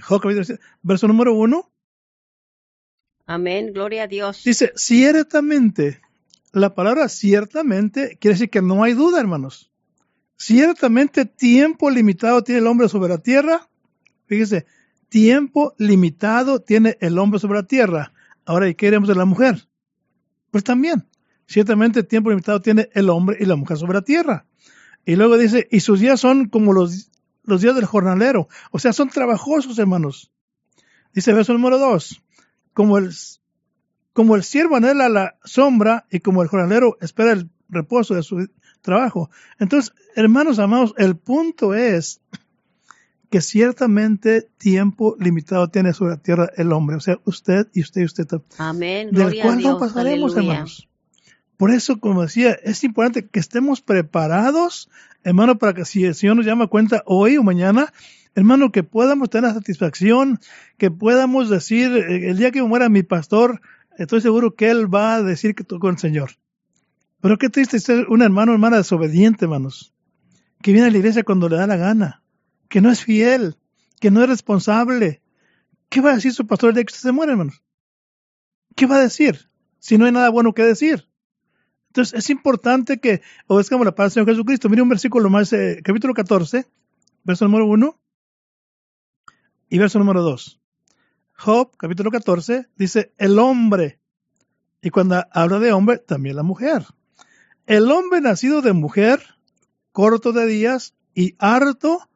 Job 0.02 0.22
capítulo 0.22 0.46
7, 0.46 0.62
verso 0.82 1.10
número 1.10 1.34
1. 1.34 1.70
Amén, 3.26 3.74
gloria 3.74 4.04
a 4.04 4.08
Dios. 4.08 4.46
Dice, 4.46 4.72
ciertamente 4.78 6.00
la 6.54 6.76
palabra 6.76 7.10
ciertamente 7.10 8.18
quiere 8.20 8.36
decir 8.36 8.50
que 8.50 8.62
no 8.62 8.84
hay 8.84 8.94
duda, 8.94 9.20
hermanos. 9.20 9.72
Ciertamente 10.38 11.26
tiempo 11.26 11.90
limitado 11.90 12.44
tiene 12.44 12.60
el 12.60 12.68
hombre 12.68 12.88
sobre 12.90 13.10
la 13.10 13.18
tierra. 13.18 13.70
Fíjese, 14.28 14.66
tiempo 15.10 15.74
limitado 15.78 16.62
tiene 16.62 16.98
el 17.02 17.18
hombre 17.18 17.40
sobre 17.40 17.60
la 17.60 17.68
tierra. 17.68 18.14
Ahora, 18.46 18.70
¿y 18.70 18.76
qué 18.76 18.88
queremos 18.88 19.10
de 19.10 19.16
la 19.16 19.26
mujer? 19.26 19.68
Pues 20.52 20.64
también, 20.64 21.08
ciertamente 21.48 22.04
tiempo 22.04 22.30
limitado 22.30 22.62
tiene 22.62 22.90
el 22.94 23.10
hombre 23.10 23.38
y 23.40 23.46
la 23.46 23.56
mujer 23.56 23.78
sobre 23.78 23.96
la 23.96 24.04
tierra. 24.04 24.46
Y 25.06 25.16
luego 25.16 25.38
dice, 25.38 25.68
y 25.72 25.80
sus 25.80 26.00
días 26.00 26.20
son 26.20 26.50
como 26.50 26.72
los, 26.72 27.10
los 27.44 27.62
días 27.62 27.76
del 27.76 27.86
jornalero. 27.86 28.48
O 28.72 28.78
sea, 28.78 28.94
son 28.94 29.10
trabajosos, 29.10 29.80
hermanos. 29.80 30.32
Dice 31.14 31.34
verso 31.34 31.54
número 31.54 31.80
dos, 31.80 32.22
como 32.74 33.00
el 33.00 33.12
como 34.14 34.36
el 34.36 34.44
siervo 34.44 34.76
anhela 34.76 35.10
la 35.10 35.36
sombra 35.44 36.06
y 36.10 36.20
como 36.20 36.42
el 36.42 36.48
jornalero 36.48 36.98
espera 37.02 37.32
el 37.32 37.50
reposo 37.70 38.14
de 38.14 38.24
su 38.24 38.48
trabajo. 38.82 39.30
Entonces, 39.60 39.94
hermanos 40.16 40.60
amados, 40.60 40.94
el 40.98 41.18
punto 41.18 41.74
es 41.74 42.22
que 43.30 43.42
ciertamente 43.42 44.48
tiempo 44.60 45.16
limitado 45.20 45.68
tiene 45.70 45.94
sobre 45.94 46.12
la 46.12 46.22
tierra 46.22 46.50
el 46.56 46.72
hombre, 46.72 46.98
o 46.98 47.00
sea, 47.00 47.18
usted 47.26 47.68
y 47.74 47.82
usted 47.82 48.02
y 48.02 48.06
usted. 48.06 48.28
Amén. 48.60 49.10
Del 49.12 49.42
cual 49.42 49.62
no 49.62 49.80
pasaremos, 49.80 50.38
hermanos. 50.38 50.88
Por 51.58 51.72
eso, 51.72 52.00
como 52.00 52.22
decía, 52.22 52.52
es 52.64 52.84
importante 52.84 53.28
que 53.28 53.40
estemos 53.40 53.82
preparados, 53.82 54.90
hermano, 55.24 55.58
para 55.58 55.74
que 55.74 55.86
si 55.86 56.04
el 56.04 56.14
Señor 56.14 56.36
nos 56.36 56.46
llama 56.46 56.66
a 56.66 56.68
cuenta 56.68 57.04
hoy 57.06 57.38
o 57.38 57.44
mañana, 57.44 57.92
Hermano, 58.36 58.72
que 58.72 58.82
podamos 58.82 59.30
tener 59.30 59.50
la 59.50 59.54
satisfacción, 59.54 60.40
que 60.78 60.90
podamos 60.90 61.50
decir, 61.50 61.92
eh, 61.92 62.30
el 62.32 62.38
día 62.38 62.52
que 62.52 62.64
muera 62.64 62.90
mi 62.90 63.04
pastor, 63.04 63.62
estoy 63.98 64.22
seguro 64.22 64.56
que 64.56 64.70
él 64.70 64.94
va 64.94 65.16
a 65.16 65.24
decir 65.24 65.56
que 65.56 65.64
tocó 65.64 65.90
el 65.90 65.98
Señor. 65.98 66.32
Pero 67.22 67.38
qué 67.38 67.50
triste 67.50 67.80
ser 67.80 68.08
un 68.10 68.22
hermano 68.22 68.52
o 68.52 68.56
hermana 68.56 68.78
desobediente, 68.78 69.46
hermanos, 69.46 69.94
que 70.62 70.72
viene 70.72 70.88
a 70.88 70.92
la 70.92 70.98
iglesia 70.98 71.24
cuando 71.24 71.48
le 71.48 71.56
da 71.56 71.68
la 71.68 71.78
gana, 71.78 72.24
que 72.70 72.82
no 72.82 72.92
es 72.92 73.04
fiel, 73.04 73.56
que 74.00 74.12
no 74.12 74.22
es 74.22 74.30
responsable. 74.30 75.22
¿Qué 75.90 76.02
va 76.02 76.12
a 76.12 76.16
decir 76.16 76.34
su 76.34 76.46
pastor 76.46 76.70
el 76.70 76.76
día 76.76 76.84
que 76.84 76.92
usted 76.92 77.10
se 77.10 77.14
muere, 77.14 77.32
hermanos? 77.32 77.64
¿Qué 78.76 78.86
va 78.86 78.98
a 78.98 79.02
decir 79.02 79.50
si 79.80 79.98
no 79.98 80.06
hay 80.06 80.12
nada 80.12 80.30
bueno 80.30 80.54
que 80.54 80.64
decir? 80.64 81.08
Entonces 81.88 82.18
es 82.18 82.30
importante 82.32 83.00
que 83.00 83.22
obedezcamos 83.46 83.86
la 83.86 83.92
palabra 83.92 84.06
del 84.06 84.14
Señor 84.14 84.28
Jesucristo. 84.30 84.68
Mire 84.68 84.82
un 84.82 84.90
versículo 84.90 85.30
más, 85.30 85.54
eh, 85.54 85.80
capítulo 85.84 86.14
14, 86.16 86.66
verso 87.24 87.46
número 87.46 87.68
1 87.68 88.00
y 89.70 89.78
verso 89.78 90.00
número 90.00 90.24
2. 90.24 90.63
Job, 91.44 91.76
capítulo 91.76 92.10
14, 92.10 92.68
dice 92.78 93.12
el 93.18 93.38
hombre. 93.38 94.00
Y 94.82 94.92
cuando 94.92 95.26
habla 95.30 95.60
de 95.60 95.74
hombre, 95.74 95.98
también 95.98 96.38
la 96.38 96.44
mujer. 96.44 96.86
El 97.66 97.92
hombre 97.92 98.22
nacido 98.22 98.62
de 98.62 98.72
mujer, 98.72 99.22
corto 99.92 100.32
de 100.32 100.48
días 100.48 100.94
y 101.14 101.36
harto 101.40 102.10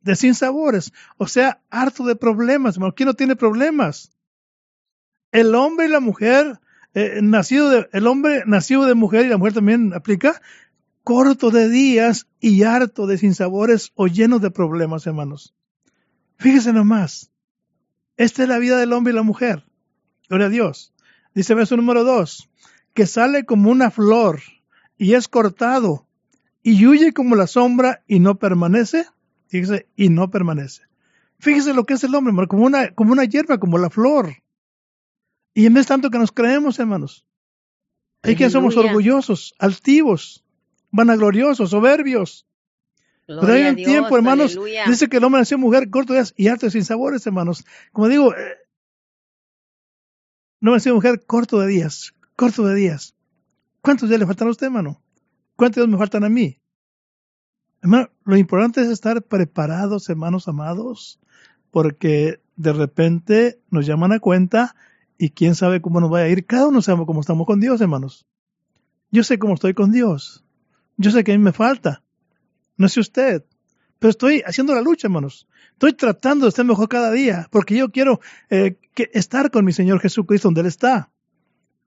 de 0.00 0.16
sinsabores. 0.16 0.94
O 1.18 1.26
sea, 1.26 1.60
harto 1.68 2.06
de 2.06 2.16
problemas. 2.16 2.78
¿Quién 2.96 3.08
no 3.08 3.14
tiene 3.14 3.36
problemas? 3.36 4.12
El 5.30 5.54
hombre 5.54 5.84
y 5.84 5.90
la 5.90 6.00
mujer 6.00 6.58
eh, 6.94 7.20
nacido 7.22 7.68
de, 7.68 7.86
el 7.92 8.06
hombre 8.06 8.44
nacido 8.46 8.86
de 8.86 8.94
mujer 8.94 9.26
y 9.26 9.28
la 9.28 9.36
mujer 9.36 9.52
también 9.52 9.92
aplica, 9.92 10.40
corto 11.04 11.50
de 11.50 11.68
días 11.68 12.28
y 12.40 12.62
harto 12.62 13.06
de 13.06 13.18
sinsabores 13.18 13.92
o 13.94 14.06
lleno 14.06 14.38
de 14.38 14.50
problemas, 14.50 15.06
hermanos. 15.06 15.54
Fíjese 16.38 16.72
nomás. 16.72 17.30
Esta 18.20 18.42
es 18.42 18.50
la 18.50 18.58
vida 18.58 18.76
del 18.76 18.92
hombre 18.92 19.14
y 19.14 19.16
la 19.16 19.22
mujer. 19.22 19.64
Gloria 20.28 20.48
a 20.48 20.50
Dios. 20.50 20.92
Dice 21.34 21.54
verso 21.54 21.74
número 21.78 22.04
dos, 22.04 22.50
que 22.92 23.06
sale 23.06 23.46
como 23.46 23.70
una 23.70 23.90
flor 23.90 24.42
y 24.98 25.14
es 25.14 25.26
cortado 25.26 26.06
y 26.62 26.84
huye 26.84 27.14
como 27.14 27.34
la 27.34 27.46
sombra 27.46 28.02
y 28.06 28.20
no 28.20 28.34
permanece. 28.38 29.06
Fíjese, 29.48 29.88
y 29.96 30.10
no 30.10 30.30
permanece. 30.30 30.82
Fíjese 31.38 31.72
lo 31.72 31.84
que 31.84 31.94
es 31.94 32.04
el 32.04 32.14
hombre, 32.14 32.46
como 32.46 32.66
una, 32.66 32.94
como 32.94 33.12
una 33.12 33.24
hierba, 33.24 33.56
como 33.56 33.78
la 33.78 33.88
flor. 33.88 34.34
Y 35.54 35.64
en 35.64 35.72
vez 35.72 35.86
tanto 35.86 36.10
que 36.10 36.18
nos 36.18 36.30
creemos, 36.30 36.78
hermanos. 36.78 37.24
Hay 38.20 38.36
que 38.36 38.50
somos 38.50 38.76
orgullosos, 38.76 39.54
altivos, 39.58 40.44
vanagloriosos, 40.90 41.70
soberbios. 41.70 42.46
Pero 43.38 43.52
hay 43.52 43.62
un 43.62 43.76
tiempo, 43.76 44.16
hermanos, 44.16 44.58
dice 44.86 45.08
que 45.08 45.18
el 45.18 45.24
hombre 45.24 45.40
nació 45.40 45.56
mujer, 45.56 45.88
corto 45.88 46.14
de 46.14 46.24
y 46.36 46.48
harto 46.48 46.68
sin 46.68 46.84
sabores, 46.84 47.24
hermanos. 47.26 47.64
Como 47.92 48.08
digo, 48.08 48.34
eh, 48.34 48.56
no 50.60 50.72
nació 50.72 50.94
mujer, 50.94 51.24
corto 51.24 51.60
de 51.60 51.68
días, 51.68 52.14
corto 52.34 52.66
de 52.66 52.74
días. 52.74 53.14
¿Cuántos 53.82 54.08
días 54.08 54.18
le 54.18 54.26
faltan 54.26 54.48
a 54.48 54.50
usted, 54.50 54.66
hermano? 54.66 55.00
¿Cuántos 55.54 55.80
días 55.80 55.88
me 55.88 55.98
faltan 55.98 56.24
a 56.24 56.28
mí? 56.28 56.58
Hermano, 57.82 58.10
lo 58.24 58.36
importante 58.36 58.82
es 58.82 58.88
estar 58.88 59.22
preparados, 59.22 60.08
hermanos 60.08 60.48
amados, 60.48 61.20
porque 61.70 62.40
de 62.56 62.72
repente 62.72 63.60
nos 63.70 63.86
llaman 63.86 64.12
a 64.12 64.18
cuenta 64.18 64.74
y 65.16 65.30
quién 65.30 65.54
sabe 65.54 65.80
cómo 65.80 66.00
nos 66.00 66.12
va 66.12 66.18
a 66.18 66.28
ir. 66.28 66.46
Cada 66.46 66.66
uno 66.66 66.82
sabe 66.82 67.06
cómo 67.06 67.20
estamos 67.20 67.46
con 67.46 67.60
Dios, 67.60 67.80
hermanos. 67.80 68.26
Yo 69.12 69.22
sé 69.22 69.38
cómo 69.38 69.54
estoy 69.54 69.74
con 69.74 69.92
Dios. 69.92 70.44
Yo 70.96 71.10
sé 71.10 71.24
que 71.24 71.32
a 71.32 71.38
mí 71.38 71.42
me 71.42 71.52
falta. 71.52 72.02
No 72.80 72.88
sé 72.88 73.00
usted. 73.00 73.44
Pero 73.98 74.10
estoy 74.10 74.42
haciendo 74.46 74.74
la 74.74 74.80
lucha, 74.80 75.06
hermanos. 75.06 75.46
Estoy 75.72 75.92
tratando 75.92 76.46
de 76.46 76.48
estar 76.48 76.64
mejor 76.64 76.88
cada 76.88 77.12
día, 77.12 77.46
porque 77.50 77.76
yo 77.76 77.90
quiero 77.90 78.20
eh, 78.48 78.78
estar 79.12 79.50
con 79.50 79.66
mi 79.66 79.72
Señor 79.72 80.00
Jesucristo 80.00 80.48
donde 80.48 80.62
Él 80.62 80.66
está. 80.66 81.10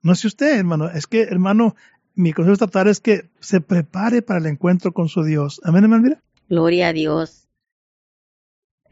No 0.02 0.14
sé 0.14 0.28
usted, 0.28 0.56
hermano. 0.56 0.88
Es 0.88 1.08
que, 1.08 1.22
hermano, 1.22 1.74
mi 2.14 2.32
consejo 2.32 2.58
tratar 2.58 2.86
es 2.86 3.00
que 3.00 3.28
se 3.40 3.60
prepare 3.60 4.22
para 4.22 4.38
el 4.38 4.46
encuentro 4.46 4.92
con 4.92 5.08
su 5.08 5.24
Dios. 5.24 5.60
Amén, 5.64 5.82
hermano. 5.82 6.16
Gloria 6.48 6.88
a 6.88 6.92
Dios. 6.92 7.48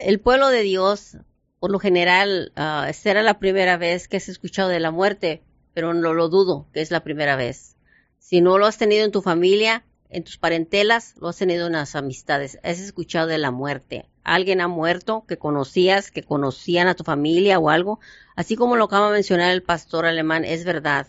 El 0.00 0.18
pueblo 0.18 0.48
de 0.48 0.62
Dios 0.62 1.18
por 1.60 1.70
lo 1.70 1.78
general, 1.78 2.50
uh, 2.56 2.88
esta 2.88 3.22
la 3.22 3.38
primera 3.38 3.76
vez 3.76 4.08
que 4.08 4.16
has 4.16 4.28
escuchado 4.28 4.68
de 4.68 4.80
la 4.80 4.90
muerte, 4.90 5.44
pero 5.74 5.94
no 5.94 6.12
lo 6.12 6.28
dudo 6.28 6.66
que 6.72 6.80
es 6.80 6.90
la 6.90 7.04
primera 7.04 7.36
vez. 7.36 7.76
Si 8.18 8.40
no 8.40 8.58
lo 8.58 8.66
has 8.66 8.78
tenido 8.78 9.04
en 9.04 9.12
tu 9.12 9.22
familia, 9.22 9.84
en 10.12 10.24
tus 10.24 10.36
parentelas, 10.36 11.14
lo 11.16 11.28
has 11.28 11.38
tenido 11.38 11.66
en 11.66 11.72
las 11.72 11.96
amistades, 11.96 12.58
has 12.62 12.78
escuchado 12.78 13.26
de 13.28 13.38
la 13.38 13.50
muerte. 13.50 14.08
Alguien 14.22 14.60
ha 14.60 14.68
muerto 14.68 15.24
que 15.26 15.38
conocías, 15.38 16.10
que 16.10 16.22
conocían 16.22 16.86
a 16.86 16.94
tu 16.94 17.02
familia 17.02 17.58
o 17.58 17.70
algo, 17.70 17.98
así 18.36 18.54
como 18.54 18.76
lo 18.76 18.84
acaba 18.84 19.06
de 19.06 19.14
mencionar 19.14 19.50
el 19.50 19.62
pastor 19.62 20.04
alemán, 20.04 20.44
es 20.44 20.64
verdad. 20.64 21.08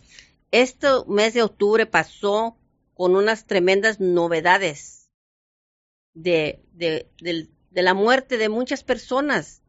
Este 0.51 0.87
mes 1.07 1.33
de 1.33 1.43
octubre 1.43 1.85
pasó 1.85 2.57
con 2.93 3.15
unas 3.15 3.45
tremendas 3.45 3.99
novedades 3.99 5.09
de, 6.13 6.63
de, 6.71 7.09
de, 7.19 7.81
la 7.81 7.93
muerte 7.93 8.37
de 8.37 8.47
muchas 8.47 8.83
personas 8.83 9.63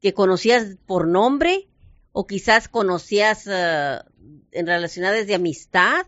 que 0.00 0.14
conocías 0.14 0.76
por 0.86 1.08
nombre 1.08 1.68
o 2.12 2.26
quizás 2.26 2.68
conocías 2.68 3.46
uh, 3.46 4.04
en 4.52 4.66
relaciones 4.66 5.26
de 5.26 5.34
amistad. 5.34 6.06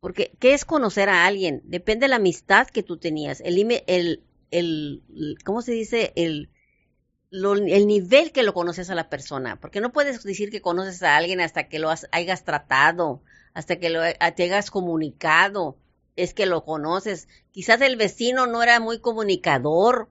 Porque, 0.00 0.32
¿qué 0.38 0.54
es 0.54 0.64
conocer 0.64 1.08
a 1.08 1.26
alguien? 1.26 1.62
Depende 1.64 2.04
de 2.04 2.08
la 2.08 2.16
amistad 2.16 2.66
que 2.66 2.82
tú 2.82 2.96
tenías, 2.96 3.40
el, 3.42 3.82
el, 3.86 4.24
el 4.50 5.02
¿cómo 5.44 5.62
se 5.62 5.72
dice? 5.72 6.12
El, 6.16 6.50
el 7.30 7.86
nivel 7.86 8.32
que 8.32 8.42
lo 8.42 8.54
conoces 8.54 8.90
a 8.90 8.94
la 8.94 9.08
persona. 9.10 9.60
Porque 9.60 9.80
no 9.80 9.92
puedes 9.92 10.22
decir 10.22 10.50
que 10.50 10.62
conoces 10.62 11.02
a 11.02 11.16
alguien 11.16 11.40
hasta 11.40 11.68
que 11.68 11.78
lo 11.78 11.90
has, 11.90 12.08
hayas 12.12 12.44
tratado, 12.44 13.22
hasta 13.54 13.76
que 13.76 13.90
lo, 13.90 14.00
te 14.02 14.42
hayas 14.42 14.70
comunicado. 14.70 15.76
Es 16.16 16.34
que 16.34 16.46
lo 16.46 16.64
conoces. 16.64 17.28
Quizás 17.52 17.80
el 17.82 17.96
vecino 17.96 18.46
no 18.46 18.62
era 18.62 18.80
muy 18.80 19.00
comunicador, 19.00 20.10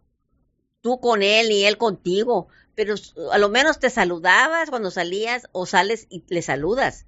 tú 0.81 0.99
con 0.99 1.23
él 1.23 1.51
y 1.51 1.65
él 1.65 1.77
contigo, 1.77 2.47
pero 2.75 2.95
a 3.31 3.37
lo 3.37 3.49
menos 3.49 3.79
te 3.79 3.89
saludabas 3.89 4.69
cuando 4.69 4.91
salías 4.91 5.49
o 5.51 5.65
sales 5.65 6.07
y 6.09 6.23
le 6.29 6.41
saludas. 6.41 7.05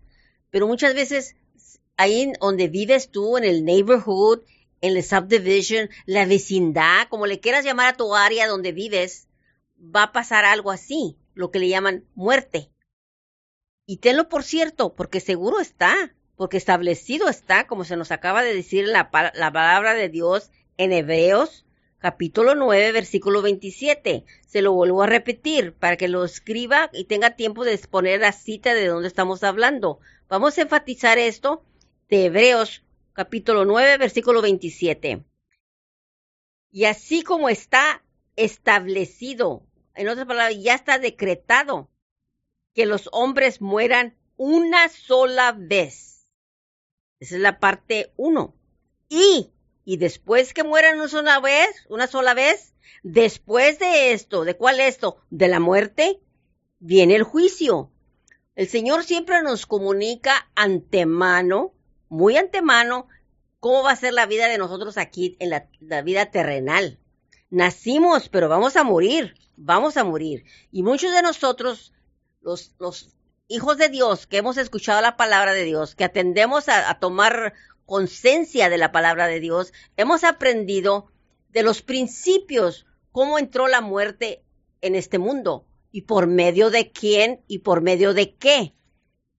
Pero 0.49 0.67
muchas 0.67 0.93
veces 0.93 1.35
ahí 1.97 2.31
donde 2.39 2.67
vives 2.67 3.09
tú, 3.09 3.37
en 3.37 3.43
el 3.43 3.65
neighborhood, 3.65 4.41
en 4.81 4.97
el 4.97 5.03
subdivision, 5.03 5.89
la 6.05 6.25
vecindad, 6.25 7.07
como 7.09 7.27
le 7.27 7.39
quieras 7.39 7.63
llamar 7.63 7.93
a 7.93 7.97
tu 7.97 8.15
área 8.15 8.47
donde 8.47 8.71
vives, 8.71 9.27
va 9.77 10.03
a 10.03 10.11
pasar 10.11 10.45
algo 10.45 10.71
así, 10.71 11.17
lo 11.33 11.51
que 11.51 11.59
le 11.59 11.69
llaman 11.69 12.05
muerte. 12.15 12.71
Y 13.85 13.97
tenlo 13.97 14.29
por 14.29 14.43
cierto, 14.43 14.95
porque 14.95 15.19
seguro 15.19 15.59
está, 15.59 16.15
porque 16.35 16.57
establecido 16.57 17.29
está, 17.29 17.67
como 17.67 17.83
se 17.83 17.97
nos 17.97 18.11
acaba 18.11 18.43
de 18.43 18.55
decir 18.55 18.87
la, 18.87 19.09
la 19.33 19.51
palabra 19.51 19.93
de 19.93 20.09
Dios 20.09 20.49
en 20.77 20.93
Hebreos 20.93 21.65
capítulo 22.01 22.55
9, 22.55 22.91
versículo 22.91 23.43
27. 23.43 24.25
Se 24.47 24.61
lo 24.61 24.73
vuelvo 24.73 25.03
a 25.03 25.07
repetir 25.07 25.73
para 25.73 25.97
que 25.97 26.07
lo 26.07 26.25
escriba 26.25 26.89
y 26.93 27.05
tenga 27.05 27.35
tiempo 27.35 27.63
de 27.63 27.73
exponer 27.73 28.21
la 28.21 28.31
cita 28.31 28.73
de 28.73 28.87
donde 28.87 29.07
estamos 29.07 29.43
hablando. 29.43 29.99
Vamos 30.27 30.57
a 30.57 30.63
enfatizar 30.63 31.19
esto 31.19 31.63
de 32.11 32.25
Hebreos 32.25 32.83
capítulo 33.13 33.63
9, 33.63 33.97
versículo 33.97 34.41
27. 34.41 35.23
Y 36.69 36.83
así 36.83 37.23
como 37.23 37.47
está 37.47 38.03
establecido, 38.35 39.65
en 39.95 40.09
otras 40.09 40.27
palabras, 40.27 40.61
ya 40.61 40.75
está 40.75 40.99
decretado 40.99 41.89
que 42.73 42.85
los 42.85 43.07
hombres 43.13 43.61
mueran 43.61 44.17
una 44.35 44.89
sola 44.89 45.53
vez. 45.53 46.27
Esa 47.21 47.35
es 47.35 47.41
la 47.41 47.61
parte 47.61 48.11
1. 48.17 48.55
Y 49.07 49.53
y 49.85 49.95
después 49.95 50.53
que 50.53 50.65
mueran 50.65 50.99
una 50.99 51.07
sola 51.07 51.39
vez, 51.39 51.69
una 51.87 52.07
sola 52.07 52.33
vez, 52.33 52.73
después 53.03 53.79
de 53.79 54.11
esto, 54.11 54.43
¿de 54.43 54.57
cuál 54.57 54.81
esto? 54.81 55.23
De 55.29 55.47
la 55.47 55.61
muerte, 55.61 56.19
viene 56.77 57.15
el 57.15 57.23
juicio. 57.23 57.89
El 58.55 58.67
Señor 58.67 59.05
siempre 59.05 59.41
nos 59.43 59.65
comunica 59.65 60.51
antemano, 60.55 61.73
muy 62.11 62.35
antemano, 62.35 63.07
cómo 63.61 63.83
va 63.83 63.91
a 63.91 63.95
ser 63.95 64.13
la 64.13 64.25
vida 64.25 64.49
de 64.49 64.57
nosotros 64.57 64.97
aquí 64.97 65.37
en 65.39 65.49
la, 65.49 66.01
vida 66.01 66.25
terrenal. 66.25 66.99
Nacimos, 67.49 68.27
pero 68.27 68.49
vamos 68.49 68.75
a 68.75 68.83
morir, 68.83 69.33
vamos 69.55 69.95
a 69.95 70.03
morir. 70.03 70.43
Y 70.73 70.83
muchos 70.83 71.13
de 71.13 71.21
nosotros, 71.21 71.93
los, 72.41 72.75
hijos 73.47 73.77
de 73.77 73.87
Dios, 73.87 74.27
que 74.27 74.37
hemos 74.37 74.57
escuchado 74.57 74.99
la 74.99 75.15
palabra 75.15 75.53
de 75.53 75.63
Dios, 75.63 75.95
que 75.95 76.03
atendemos 76.03 76.67
a 76.67 76.93
tomar 76.99 77.53
conciencia 77.85 78.69
de 78.69 78.77
la 78.77 78.91
palabra 78.91 79.27
de 79.27 79.39
Dios, 79.39 79.71
hemos 79.95 80.25
aprendido 80.25 81.07
de 81.47 81.63
los 81.63 81.81
principios, 81.81 82.85
cómo 83.13 83.39
entró 83.39 83.69
la 83.69 83.79
muerte 83.79 84.43
en 84.81 84.95
este 84.95 85.17
mundo 85.17 85.65
y 85.93 86.01
por 86.01 86.27
medio 86.27 86.71
de 86.71 86.91
quién 86.91 87.41
y 87.47 87.59
por 87.59 87.81
medio 87.81 88.13
de 88.13 88.35
qué. 88.35 88.75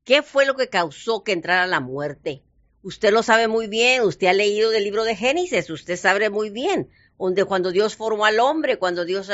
¿Qué 0.05 0.23
fue 0.23 0.47
lo 0.47 0.57
que 0.57 0.71
causó 0.71 1.23
que 1.23 1.33
entrara 1.33 1.67
la 1.67 1.81
muerte? 1.81 2.43
Usted 2.83 3.13
lo 3.13 3.23
sabe 3.23 3.49
muy 3.49 3.69
bien, 3.69 4.03
usted 4.03 4.27
ha 4.27 4.33
leído 4.33 4.71
del 4.71 4.85
libro 4.85 5.05
de 5.05 5.17
Génesis, 5.17 5.71
usted 5.71 5.97
sabe 5.97 6.31
muy 6.31 6.51
bien, 6.51 6.91
donde 7.19 7.45
cuando 7.45 7.71
Dios 7.71 7.95
formó 7.97 8.25
al 8.25 8.41
hombre, 8.41 8.79
cuando 8.79 9.05
Dios 9.05 9.31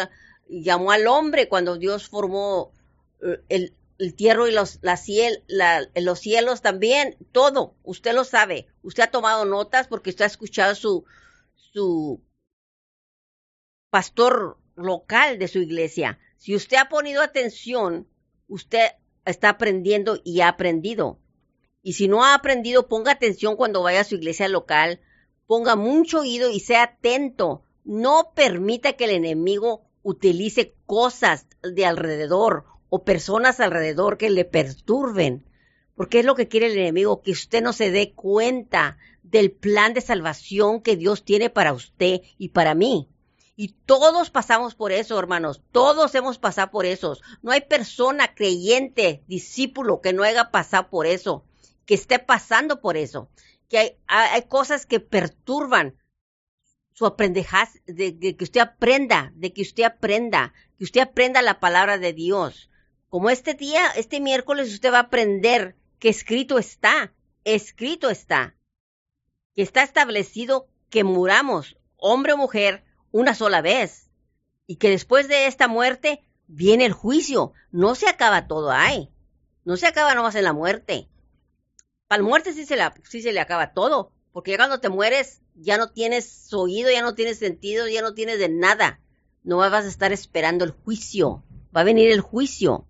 llamó 0.48 0.90
al 0.90 1.06
hombre 1.06 1.48
cuando 1.48 1.76
Dios 1.76 2.08
formó 2.08 2.72
eh, 3.22 3.40
el, 3.48 3.74
el 3.98 4.14
tierra 4.14 4.48
y 4.48 4.52
los, 4.52 4.80
la, 4.82 5.88
los 5.94 6.18
cielos 6.18 6.62
también, 6.62 7.16
todo, 7.32 7.74
usted 7.82 8.14
lo 8.14 8.24
sabe. 8.24 8.68
Usted 8.82 9.04
ha 9.04 9.10
tomado 9.10 9.44
notas 9.44 9.88
porque 9.88 10.10
usted 10.10 10.24
ha 10.24 10.28
escuchado 10.28 10.74
su, 10.74 11.04
su 11.54 12.22
pastor 13.90 14.58
local 14.76 15.38
de 15.38 15.48
su 15.48 15.58
iglesia. 15.58 16.18
Si 16.36 16.54
usted 16.54 16.76
ha 16.76 16.88
ponido 16.88 17.22
atención, 17.22 18.08
usted 18.46 18.92
está 19.24 19.50
aprendiendo 19.50 20.20
y 20.24 20.40
ha 20.40 20.48
aprendido. 20.48 21.18
Y 21.82 21.94
si 21.94 22.08
no 22.08 22.24
ha 22.24 22.34
aprendido, 22.34 22.88
ponga 22.88 23.12
atención 23.12 23.56
cuando 23.56 23.82
vaya 23.82 24.00
a 24.00 24.04
su 24.04 24.16
iglesia 24.16 24.48
local, 24.48 25.00
ponga 25.46 25.76
mucho 25.76 26.20
oído 26.20 26.50
y 26.50 26.60
sea 26.60 26.82
atento. 26.82 27.62
No 27.84 28.32
permita 28.34 28.94
que 28.94 29.04
el 29.04 29.10
enemigo 29.10 29.82
utilice 30.02 30.74
cosas 30.86 31.46
de 31.62 31.86
alrededor 31.86 32.64
o 32.90 33.04
personas 33.04 33.60
alrededor 33.60 34.18
que 34.18 34.30
le 34.30 34.44
perturben. 34.44 35.44
Porque 35.94 36.20
es 36.20 36.24
lo 36.24 36.34
que 36.34 36.48
quiere 36.48 36.66
el 36.66 36.78
enemigo, 36.78 37.22
que 37.22 37.32
usted 37.32 37.62
no 37.62 37.72
se 37.72 37.90
dé 37.90 38.12
cuenta 38.12 38.98
del 39.22 39.50
plan 39.50 39.94
de 39.94 40.00
salvación 40.00 40.80
que 40.80 40.96
Dios 40.96 41.24
tiene 41.24 41.50
para 41.50 41.72
usted 41.72 42.22
y 42.38 42.50
para 42.50 42.74
mí. 42.74 43.08
Y 43.56 43.74
todos 43.86 44.30
pasamos 44.30 44.76
por 44.76 44.92
eso, 44.92 45.18
hermanos. 45.18 45.60
Todos 45.72 46.14
hemos 46.14 46.38
pasado 46.38 46.70
por 46.70 46.86
eso. 46.86 47.18
No 47.42 47.50
hay 47.50 47.62
persona 47.62 48.34
creyente, 48.34 49.24
discípulo, 49.26 50.00
que 50.00 50.12
no 50.12 50.22
haya 50.22 50.52
pasado 50.52 50.88
por 50.88 51.06
eso, 51.06 51.44
que 51.88 51.94
esté 51.94 52.18
pasando 52.18 52.82
por 52.82 52.98
eso. 52.98 53.30
Que 53.70 53.78
hay, 53.78 53.96
hay 54.06 54.42
cosas 54.42 54.84
que 54.84 55.00
perturban 55.00 55.96
su 56.92 57.06
aprendejaz, 57.06 57.78
de, 57.86 58.12
de, 58.12 58.36
que 58.36 58.44
usted 58.44 58.60
aprenda, 58.60 59.32
de 59.34 59.54
que 59.54 59.62
usted 59.62 59.84
aprenda, 59.84 60.52
que 60.76 60.84
usted 60.84 61.00
aprenda 61.00 61.40
la 61.40 61.60
palabra 61.60 61.96
de 61.96 62.12
Dios. 62.12 62.68
Como 63.08 63.30
este 63.30 63.54
día, 63.54 63.86
este 63.96 64.20
miércoles, 64.20 64.70
usted 64.70 64.92
va 64.92 64.98
a 64.98 65.08
aprender 65.08 65.76
que 65.98 66.10
escrito 66.10 66.58
está, 66.58 67.14
escrito 67.44 68.10
está, 68.10 68.54
que 69.54 69.62
está 69.62 69.82
establecido 69.82 70.68
que 70.90 71.04
muramos, 71.04 71.78
hombre 71.96 72.34
o 72.34 72.36
mujer, 72.36 72.84
una 73.12 73.34
sola 73.34 73.62
vez, 73.62 74.10
y 74.66 74.76
que 74.76 74.90
después 74.90 75.26
de 75.26 75.46
esta 75.46 75.68
muerte 75.68 76.20
viene 76.48 76.84
el 76.84 76.92
juicio. 76.92 77.54
No 77.70 77.94
se 77.94 78.10
acaba 78.10 78.46
todo 78.46 78.72
ahí. 78.72 79.08
No 79.64 79.78
se 79.78 79.86
acaba 79.86 80.14
nomás 80.14 80.34
en 80.34 80.44
la 80.44 80.52
muerte. 80.52 81.08
Para 82.08 82.22
muerte 82.22 82.54
sí 82.54 82.64
se, 82.64 82.76
la, 82.76 82.94
sí 83.04 83.22
se 83.22 83.32
le 83.32 83.40
acaba 83.40 83.74
todo, 83.74 84.12
porque 84.32 84.52
ya 84.52 84.56
cuando 84.56 84.80
te 84.80 84.88
mueres 84.88 85.42
ya 85.54 85.76
no 85.76 85.90
tienes 85.90 86.52
oído, 86.54 86.90
ya 86.90 87.02
no 87.02 87.14
tienes 87.14 87.38
sentido, 87.38 87.86
ya 87.86 88.00
no 88.00 88.14
tienes 88.14 88.38
de 88.38 88.48
nada. 88.48 89.00
No 89.42 89.58
vas 89.58 89.84
a 89.84 89.88
estar 89.88 90.12
esperando 90.12 90.64
el 90.64 90.70
juicio. 90.70 91.44
Va 91.76 91.82
a 91.82 91.84
venir 91.84 92.10
el 92.10 92.20
juicio. 92.20 92.86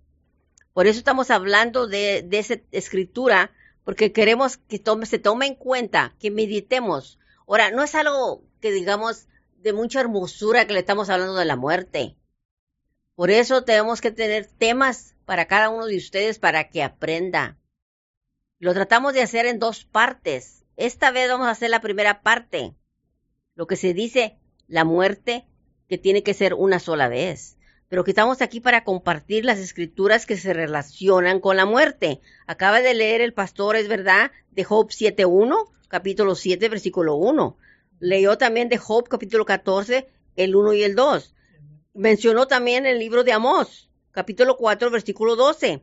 Por 0.73 0.87
eso 0.87 0.99
estamos 0.99 1.31
hablando 1.31 1.87
de, 1.87 2.23
de 2.25 2.39
esa 2.39 2.55
escritura, 2.71 3.51
porque 3.83 4.13
queremos 4.13 4.57
que 4.57 4.79
tome, 4.79 5.05
se 5.05 5.19
tome 5.19 5.47
en 5.47 5.55
cuenta, 5.55 6.15
que 6.19 6.31
meditemos. 6.31 7.19
Ahora, 7.47 7.71
no 7.71 7.83
es 7.83 7.95
algo 7.95 8.43
que 8.61 8.71
digamos 8.71 9.27
de 9.57 9.73
mucha 9.73 9.99
hermosura 9.99 10.65
que 10.65 10.73
le 10.73 10.79
estamos 10.79 11.09
hablando 11.09 11.35
de 11.35 11.45
la 11.45 11.55
muerte. 11.55 12.15
Por 13.15 13.31
eso 13.31 13.63
tenemos 13.65 13.99
que 13.99 14.11
tener 14.11 14.45
temas 14.45 15.15
para 15.25 15.45
cada 15.45 15.69
uno 15.69 15.85
de 15.87 15.97
ustedes 15.97 16.39
para 16.39 16.69
que 16.69 16.83
aprenda. 16.83 17.58
Lo 18.59 18.73
tratamos 18.73 19.13
de 19.13 19.21
hacer 19.21 19.45
en 19.45 19.59
dos 19.59 19.85
partes. 19.85 20.65
Esta 20.77 21.11
vez 21.11 21.29
vamos 21.29 21.47
a 21.47 21.51
hacer 21.51 21.69
la 21.69 21.81
primera 21.81 22.21
parte. 22.21 22.73
Lo 23.55 23.67
que 23.67 23.75
se 23.75 23.93
dice 23.93 24.37
la 24.67 24.85
muerte 24.85 25.45
que 25.87 25.97
tiene 25.97 26.21
que 26.21 26.33
ser 26.33 26.53
una 26.53 26.79
sola 26.79 27.07
vez. 27.07 27.57
Pero 27.87 28.03
que 28.03 28.11
estamos 28.11 28.41
aquí 28.41 28.59
para 28.59 28.83
compartir 28.83 29.45
las 29.45 29.57
escrituras 29.57 30.25
que 30.27 30.37
se 30.37 30.53
relacionan 30.53 31.39
con 31.39 31.57
la 31.57 31.65
muerte. 31.65 32.21
Acaba 32.45 32.81
de 32.81 32.93
leer 32.93 33.21
el 33.21 33.33
pastor, 33.33 33.75
es 33.75 33.87
verdad, 33.87 34.31
de 34.51 34.63
Job 34.63 34.89
7.1, 34.89 35.71
capítulo 35.87 36.35
7, 36.35 36.69
versículo 36.69 37.15
1 37.15 37.57
leyó 37.99 38.37
también 38.37 38.69
de 38.69 38.77
Job 38.77 39.07
capítulo 39.07 39.45
14, 39.45 40.07
el 40.35 40.55
1 40.55 40.73
y 40.73 40.83
el 40.83 40.95
2. 40.95 41.35
Mencionó 41.93 42.47
también 42.47 42.85
el 42.85 42.99
libro 42.99 43.23
de 43.23 43.33
Amós, 43.33 43.89
capítulo 44.11 44.57
4, 44.57 44.89
versículo 44.89 45.35
12. 45.35 45.81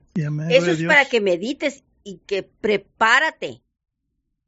Eso 0.51 0.71
es 0.71 0.83
para 0.85 1.05
que 1.05 1.21
medites 1.21 1.85
y 2.07 2.19
que 2.19 2.45
prepárate. 2.45 3.65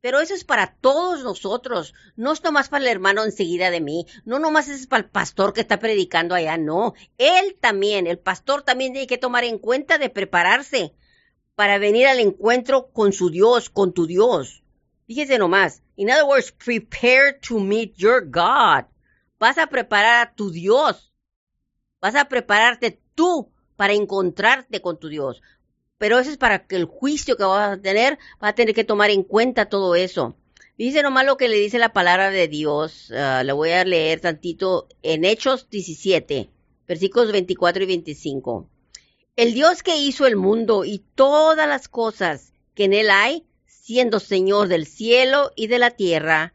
Pero 0.01 0.21
eso 0.21 0.33
es 0.33 0.44
para 0.44 0.77
todos 0.77 1.25
nosotros, 1.25 1.92
no 2.14 2.33
es 2.33 2.44
nomás 2.44 2.68
para 2.68 2.85
el 2.85 2.90
hermano 2.90 3.25
enseguida 3.25 3.71
de 3.71 3.81
mí, 3.81 4.07
no 4.25 4.38
nomás 4.38 4.68
es 4.68 4.87
para 4.87 5.03
el 5.03 5.11
pastor 5.11 5.53
que 5.53 5.61
está 5.61 5.81
predicando 5.81 6.37
allá, 6.37 6.57
no. 6.57 6.94
Él 7.18 7.59
también, 7.61 8.07
el 8.07 8.21
pastor 8.21 8.62
también 8.62 8.92
tiene 8.92 9.09
que 9.09 9.18
tomar 9.18 9.42
en 9.42 9.59
cuenta 9.59 9.99
de 9.99 10.09
prepararse 10.09 10.94
para 11.57 11.79
venir 11.79 12.07
al 12.07 12.21
encuentro 12.21 12.92
con 12.92 13.12
su 13.12 13.29
Dios, 13.29 13.71
con 13.71 13.92
tu 13.92 14.07
Dios. 14.07 14.62
Fíjese 15.09 15.37
nomás. 15.37 15.83
In 15.97 16.11
other 16.11 16.27
words, 16.27 16.53
prepare 16.53 17.40
to 17.49 17.59
meet 17.59 17.97
your 17.97 18.25
God. 18.25 18.85
Vas 19.40 19.59
a 19.59 19.66
preparar 19.66 20.29
a 20.29 20.33
tu 20.33 20.53
Dios. 20.53 21.12
Vas 22.01 22.14
a 22.14 22.27
prepararte 22.27 23.03
tú 23.16 23.51
para 23.75 23.94
encontrarte 23.94 24.81
con 24.81 25.01
tu 25.01 25.09
Dios. 25.09 25.42
Pero 25.98 26.18
eso 26.18 26.30
es 26.30 26.37
para 26.37 26.66
que 26.66 26.76
el 26.76 26.84
juicio 26.84 27.37
que 27.37 27.44
vas 27.44 27.76
a 27.76 27.82
tener, 27.82 28.18
vas 28.40 28.52
a 28.52 28.54
tener 28.54 28.74
que 28.74 28.84
tomar 28.84 29.11
en 29.11 29.24
cuenta 29.24 29.68
todo 29.68 29.94
eso. 29.96 30.37
Dice 30.78 31.02
nomás 31.02 31.26
lo 31.26 31.37
que 31.37 31.48
le 31.48 31.56
dice 31.56 31.78
la 31.78 31.92
palabra 31.92 32.30
de 32.30 32.46
Dios. 32.46 33.11
Uh, 33.11 33.54
voy 33.54 33.70
a 33.72 33.84
leer 33.84 34.20
tantito 34.20 34.87
en 35.02 35.24
Hechos 35.24 35.68
17, 35.70 36.50
versículos 36.87 37.32
24 37.32 37.82
y 37.82 37.87
25. 37.87 38.70
El 39.34 39.54
Dios 39.54 39.82
que 39.82 39.96
hizo 39.96 40.26
el 40.26 40.37
mundo 40.37 40.84
y 40.84 41.00
todas 41.16 41.68
las 41.68 41.88
cosas 41.88 42.52
que 42.74 42.84
en 42.84 42.92
él 42.92 43.11
hay, 43.11 43.44
siendo 43.66 44.20
Señor 44.20 44.68
del 44.68 44.87
cielo 44.87 45.50
y 45.56 45.66
de 45.66 45.80
la 45.80 45.90
tierra, 45.90 46.54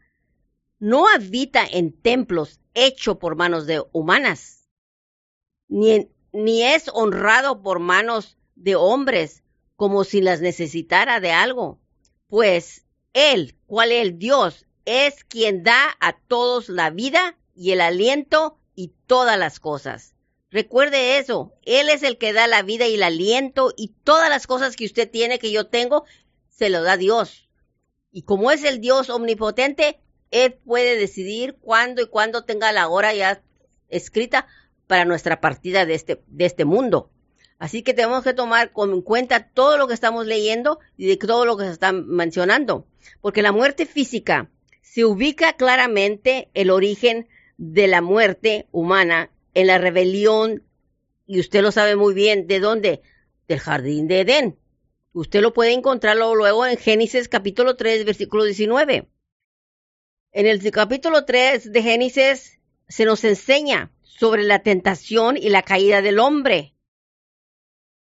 no 0.78 1.06
habita 1.08 1.66
en 1.66 1.92
templos 1.92 2.60
hechos 2.72 3.18
por 3.18 3.36
manos 3.36 3.66
de 3.66 3.82
humanas, 3.92 4.68
ni, 5.68 6.08
ni 6.32 6.62
es 6.62 6.90
honrado 6.92 7.62
por 7.62 7.78
manos 7.78 8.38
de 8.54 8.76
hombres 8.76 9.42
como 9.76 10.04
si 10.04 10.20
las 10.20 10.40
necesitara 10.40 11.20
de 11.20 11.32
algo, 11.32 11.80
pues 12.28 12.84
Él, 13.12 13.56
cual 13.66 13.92
es 13.92 14.02
el 14.02 14.18
Dios, 14.18 14.66
es 14.84 15.24
quien 15.24 15.62
da 15.62 15.96
a 16.00 16.16
todos 16.18 16.68
la 16.68 16.90
vida 16.90 17.36
y 17.54 17.72
el 17.72 17.80
aliento 17.80 18.58
y 18.74 18.92
todas 19.06 19.38
las 19.38 19.60
cosas. 19.60 20.14
Recuerde 20.50 21.18
eso, 21.18 21.52
Él 21.62 21.88
es 21.88 22.02
el 22.02 22.16
que 22.16 22.32
da 22.32 22.46
la 22.46 22.62
vida 22.62 22.86
y 22.86 22.94
el 22.94 23.02
aliento 23.02 23.72
y 23.76 23.88
todas 24.04 24.28
las 24.28 24.46
cosas 24.46 24.76
que 24.76 24.84
usted 24.84 25.10
tiene, 25.10 25.38
que 25.38 25.50
yo 25.50 25.66
tengo, 25.66 26.04
se 26.48 26.70
lo 26.70 26.82
da 26.82 26.96
Dios. 26.96 27.48
Y 28.12 28.22
como 28.22 28.52
es 28.52 28.62
el 28.62 28.80
Dios 28.80 29.10
omnipotente, 29.10 29.98
Él 30.30 30.54
puede 30.54 30.96
decidir 30.96 31.56
cuándo 31.60 32.02
y 32.02 32.06
cuándo 32.06 32.44
tenga 32.44 32.70
la 32.70 32.88
hora 32.88 33.12
ya 33.12 33.42
escrita 33.88 34.46
para 34.86 35.04
nuestra 35.04 35.40
partida 35.40 35.86
de 35.86 35.94
este, 35.94 36.22
de 36.28 36.44
este 36.44 36.64
mundo. 36.64 37.10
Así 37.58 37.82
que 37.82 37.94
tenemos 37.94 38.24
que 38.24 38.34
tomar 38.34 38.72
en 38.76 39.02
cuenta 39.02 39.48
todo 39.48 39.78
lo 39.78 39.88
que 39.88 39.94
estamos 39.94 40.26
leyendo 40.26 40.80
y 40.96 41.06
de 41.06 41.16
todo 41.16 41.44
lo 41.44 41.56
que 41.56 41.64
se 41.64 41.72
está 41.72 41.92
mencionando. 41.92 42.86
Porque 43.20 43.42
la 43.42 43.52
muerte 43.52 43.86
física 43.86 44.50
se 44.82 45.04
ubica 45.04 45.54
claramente 45.54 46.50
el 46.54 46.70
origen 46.70 47.28
de 47.56 47.86
la 47.86 48.02
muerte 48.02 48.66
humana 48.72 49.30
en 49.54 49.68
la 49.68 49.78
rebelión, 49.78 50.64
y 51.26 51.40
usted 51.40 51.62
lo 51.62 51.72
sabe 51.72 51.96
muy 51.96 52.12
bien, 52.12 52.46
¿de 52.46 52.60
dónde? 52.60 53.02
Del 53.48 53.60
jardín 53.60 54.08
de 54.08 54.20
Edén. 54.20 54.58
Usted 55.12 55.40
lo 55.40 55.54
puede 55.54 55.72
encontrar 55.72 56.16
luego 56.16 56.66
en 56.66 56.76
Génesis 56.76 57.28
capítulo 57.28 57.76
3, 57.76 58.04
versículo 58.04 58.44
19. 58.44 59.08
En 60.32 60.46
el 60.46 60.70
capítulo 60.72 61.24
3 61.24 61.72
de 61.72 61.82
Génesis 61.82 62.58
se 62.88 63.04
nos 63.04 63.22
enseña 63.22 63.92
sobre 64.02 64.42
la 64.42 64.62
tentación 64.62 65.36
y 65.36 65.48
la 65.50 65.62
caída 65.62 66.02
del 66.02 66.18
hombre. 66.18 66.73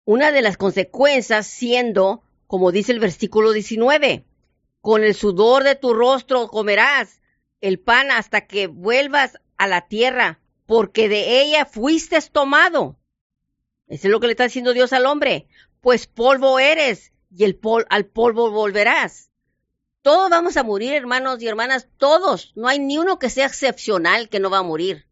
Una 0.05 0.31
de 0.31 0.41
las 0.41 0.57
consecuencias 0.57 1.47
siendo, 1.47 2.23
como 2.47 2.71
dice 2.71 2.91
el 2.91 2.99
versículo 2.99 3.51
19, 3.51 4.25
con 4.81 5.03
el 5.03 5.13
sudor 5.13 5.63
de 5.63 5.75
tu 5.75 5.93
rostro 5.93 6.47
comerás 6.47 7.21
el 7.61 7.79
pan 7.79 8.11
hasta 8.11 8.47
que 8.47 8.67
vuelvas 8.67 9.39
a 9.57 9.67
la 9.67 9.87
tierra, 9.87 10.39
porque 10.65 11.09
de 11.09 11.41
ella 11.41 11.65
fuiste 11.65 12.19
tomado. 12.31 12.97
Eso 13.87 14.07
es 14.07 14.11
lo 14.11 14.19
que 14.19 14.27
le 14.27 14.33
está 14.33 14.45
diciendo 14.45 14.73
Dios 14.73 14.93
al 14.93 15.05
hombre 15.05 15.47
pues 15.81 16.05
polvo 16.05 16.59
eres 16.59 17.11
y 17.35 17.43
el 17.43 17.59
al 17.89 18.05
polvo 18.05 18.51
volverás. 18.51 19.31
Todos 20.01 20.29
vamos 20.29 20.57
a 20.57 20.63
morir, 20.63 20.93
hermanos 20.93 21.41
y 21.41 21.47
hermanas, 21.47 21.87
todos. 21.97 22.53
No 22.55 22.67
hay 22.67 22.79
ni 22.79 22.97
uno 22.97 23.19
que 23.19 23.29
sea 23.29 23.47
excepcional 23.47 24.29
que 24.29 24.39
no 24.39 24.49
va 24.49 24.59
a 24.59 24.63
morir. 24.63 25.07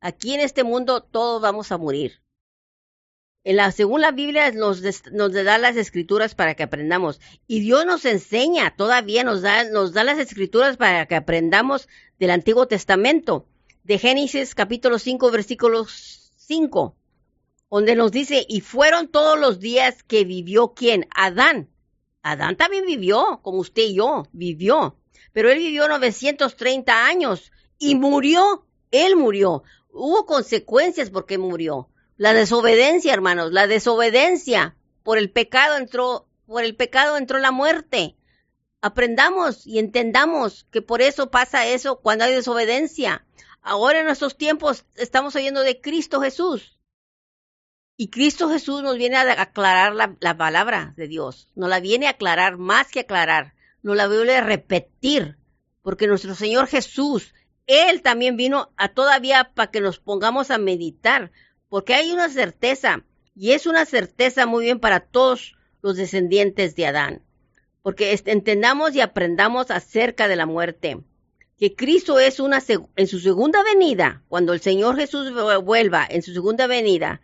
Aquí 0.00 0.34
en 0.34 0.40
este 0.40 0.64
mundo 0.64 1.02
todos 1.02 1.40
vamos 1.40 1.72
a 1.72 1.78
morir. 1.78 2.20
En 3.46 3.54
la, 3.54 3.70
según 3.70 4.00
la 4.00 4.10
Biblia 4.10 4.50
nos, 4.50 4.82
da 4.82 5.58
las 5.58 5.76
escrituras 5.76 6.34
para 6.34 6.56
que 6.56 6.64
aprendamos. 6.64 7.20
Y 7.46 7.60
Dios 7.60 7.86
nos 7.86 8.04
enseña, 8.04 8.74
todavía 8.76 9.22
nos 9.22 9.40
da, 9.40 9.62
las 9.62 10.18
escrituras 10.18 10.76
para 10.76 11.06
que 11.06 11.14
aprendamos 11.14 11.88
del 12.18 12.30
Antiguo 12.30 12.66
Testamento. 12.66 13.46
De 13.84 13.98
Génesis 13.98 14.56
capítulo 14.56 14.98
5 14.98 15.30
versículos 15.30 16.32
5, 16.38 16.96
donde 17.70 17.94
nos 17.94 18.10
dice, 18.10 18.44
y 18.48 18.62
fueron 18.62 19.06
todos 19.06 19.38
los 19.38 19.60
días 19.60 20.02
que 20.02 20.24
vivió 20.24 20.74
quién? 20.74 21.06
Adán. 21.14 21.70
Adán 22.22 22.56
también 22.56 22.84
vivió, 22.84 23.38
como 23.44 23.58
usted 23.58 23.82
y 23.82 23.94
yo, 23.94 24.24
vivió. 24.32 24.98
Pero 25.32 25.52
él 25.52 25.58
vivió 25.58 25.86
930 25.86 27.06
años 27.06 27.52
y 27.78 27.94
murió. 27.94 28.66
Él 28.90 29.14
murió. 29.14 29.62
Hubo 29.92 30.26
consecuencias 30.26 31.10
porque 31.10 31.38
murió. 31.38 31.90
La 32.16 32.32
desobediencia, 32.32 33.12
hermanos, 33.12 33.52
la 33.52 33.66
desobediencia. 33.66 34.74
Por 35.02 35.18
el 35.18 35.30
pecado 35.30 35.76
entró, 35.76 36.26
por 36.46 36.64
el 36.64 36.74
pecado 36.74 37.16
entró 37.16 37.38
la 37.38 37.50
muerte. 37.50 38.16
Aprendamos 38.80 39.66
y 39.66 39.78
entendamos 39.78 40.66
que 40.70 40.80
por 40.80 41.02
eso 41.02 41.30
pasa 41.30 41.66
eso 41.66 42.00
cuando 42.00 42.24
hay 42.24 42.34
desobediencia. 42.34 43.26
Ahora 43.60 44.00
en 44.00 44.06
nuestros 44.06 44.36
tiempos 44.36 44.86
estamos 44.94 45.36
oyendo 45.36 45.60
de 45.60 45.80
Cristo 45.80 46.20
Jesús. 46.20 46.78
Y 47.98 48.08
Cristo 48.08 48.48
Jesús 48.48 48.82
nos 48.82 48.96
viene 48.96 49.16
a 49.16 49.42
aclarar 49.42 49.94
la, 49.94 50.36
palabra 50.36 50.92
de 50.96 51.08
Dios, 51.08 51.48
nos 51.54 51.70
la 51.70 51.80
viene 51.80 52.06
a 52.06 52.10
aclarar 52.10 52.58
más 52.58 52.88
que 52.88 53.00
aclarar, 53.00 53.54
nos 53.82 53.96
la 53.96 54.06
viene 54.06 54.34
a 54.34 54.42
repetir, 54.42 55.38
porque 55.80 56.06
nuestro 56.06 56.34
Señor 56.34 56.66
Jesús, 56.66 57.34
Él 57.66 58.02
también 58.02 58.36
vino 58.36 58.70
a 58.76 58.90
todavía 58.90 59.50
para 59.54 59.70
que 59.70 59.80
nos 59.80 59.98
pongamos 59.98 60.50
a 60.50 60.58
meditar, 60.58 61.32
porque 61.76 61.92
hay 61.92 62.10
una 62.10 62.30
certeza, 62.30 63.04
y 63.34 63.52
es 63.52 63.66
una 63.66 63.84
certeza 63.84 64.46
muy 64.46 64.64
bien 64.64 64.80
para 64.80 65.00
todos 65.00 65.58
los 65.82 65.96
descendientes 65.98 66.74
de 66.74 66.86
Adán, 66.86 67.22
porque 67.82 68.18
entendamos 68.24 68.94
y 68.94 69.02
aprendamos 69.02 69.70
acerca 69.70 70.26
de 70.26 70.36
la 70.36 70.46
muerte, 70.46 71.02
que 71.58 71.74
Cristo 71.74 72.18
es 72.18 72.40
una, 72.40 72.62
en 72.96 73.06
su 73.06 73.20
segunda 73.20 73.62
venida, 73.62 74.22
cuando 74.28 74.54
el 74.54 74.60
Señor 74.62 74.96
Jesús 74.96 75.30
vuelva 75.64 76.06
en 76.08 76.22
su 76.22 76.32
segunda 76.32 76.66
venida, 76.66 77.20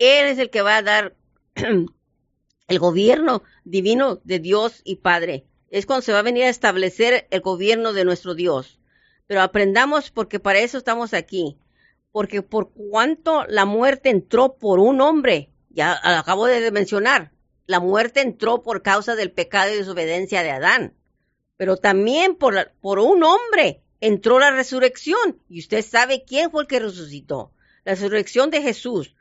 él 0.00 0.26
es 0.26 0.38
el 0.38 0.50
que 0.50 0.62
va 0.62 0.78
a 0.78 0.82
dar 0.82 1.14
el 1.54 2.78
gobierno 2.80 3.44
divino 3.62 4.20
de 4.24 4.40
Dios 4.40 4.80
y 4.82 4.96
Padre. 4.96 5.46
Es 5.70 5.86
cuando 5.86 6.02
se 6.02 6.12
va 6.12 6.18
a 6.18 6.22
venir 6.22 6.42
a 6.42 6.48
establecer 6.48 7.28
el 7.30 7.40
gobierno 7.40 7.92
de 7.92 8.04
nuestro 8.04 8.34
Dios. 8.34 8.80
Pero 9.28 9.42
aprendamos 9.42 10.10
porque 10.10 10.40
para 10.40 10.58
eso 10.58 10.76
estamos 10.76 11.14
aquí. 11.14 11.56
Porque 12.12 12.42
por 12.42 12.70
cuanto 12.72 13.44
la 13.48 13.64
muerte 13.64 14.10
entró 14.10 14.54
por 14.54 14.78
un 14.78 15.00
hombre, 15.00 15.50
ya 15.70 15.98
acabo 16.18 16.46
de 16.46 16.70
mencionar, 16.70 17.32
la 17.66 17.80
muerte 17.80 18.20
entró 18.20 18.62
por 18.62 18.82
causa 18.82 19.16
del 19.16 19.32
pecado 19.32 19.72
y 19.72 19.78
desobediencia 19.78 20.42
de 20.42 20.50
Adán. 20.50 20.94
Pero 21.56 21.76
también 21.76 22.36
por, 22.36 22.72
por 22.80 22.98
un 22.98 23.24
hombre 23.24 23.82
entró 24.00 24.38
la 24.38 24.50
resurrección. 24.50 25.40
Y 25.48 25.60
usted 25.60 25.82
sabe 25.82 26.24
quién 26.26 26.50
fue 26.50 26.62
el 26.62 26.68
que 26.68 26.80
resucitó. 26.80 27.52
La 27.84 27.92
resurrección 27.92 28.50
de 28.50 28.62
Jesús 28.62 29.14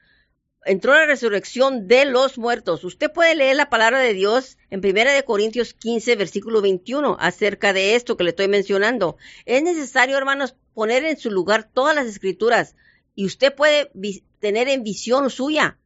entró 0.66 0.94
la 0.94 1.06
resurrección 1.06 1.88
de 1.88 2.06
los 2.06 2.38
muertos. 2.38 2.84
Usted 2.84 3.12
puede 3.12 3.36
leer 3.36 3.56
la 3.56 3.70
palabra 3.70 4.00
de 4.00 4.14
Dios 4.14 4.58
en 4.70 4.82
Primera 4.82 5.14
de 5.14 5.24
Corintios 5.24 5.74
15, 5.74 6.16
versículo 6.16 6.62
21, 6.62 7.18
acerca 7.20 7.74
de 7.74 7.96
esto 7.96 8.18
que 8.18 8.24
le 8.24 8.32
estoy 8.32 8.48
mencionando. 8.48 9.18
Es 9.46 9.64
necesario, 9.64 10.18
hermanos, 10.18 10.56
poner 10.74 11.04
en 11.06 11.18
su 11.18 11.32
lugar 11.32 11.70
todas 11.72 11.96
las 11.96 12.06
escrituras 12.06 12.76
y 13.16 13.26
usted 13.26 13.54
puede 13.54 13.92
tener 14.40 14.70
en 14.70 14.84
visión 14.84 15.30
suya 15.30 15.80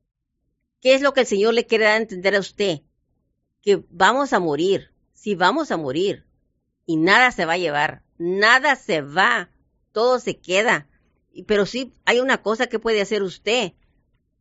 qué 0.81 0.93
es 0.93 1.01
lo 1.01 1.13
que 1.13 1.21
el 1.21 1.27
Señor 1.27 1.53
le 1.53 1.65
quiere 1.65 1.85
dar 1.85 1.93
a 1.93 2.01
entender 2.01 2.35
a 2.35 2.39
usted. 2.39 2.81
Que 3.61 3.83
vamos 3.89 4.33
a 4.33 4.39
morir, 4.39 4.91
sí 5.13 5.35
vamos 5.35 5.71
a 5.71 5.77
morir 5.77 6.25
y 6.85 6.97
nada 6.97 7.31
se 7.31 7.45
va 7.45 7.53
a 7.53 7.57
llevar, 7.57 8.03
nada 8.17 8.75
se 8.75 9.01
va, 9.01 9.49
todo 9.91 10.19
se 10.19 10.37
queda. 10.37 10.87
Pero 11.47 11.65
sí 11.65 11.93
hay 12.05 12.19
una 12.19 12.41
cosa 12.41 12.67
que 12.67 12.79
puede 12.79 13.01
hacer 13.01 13.23
usted 13.23 13.73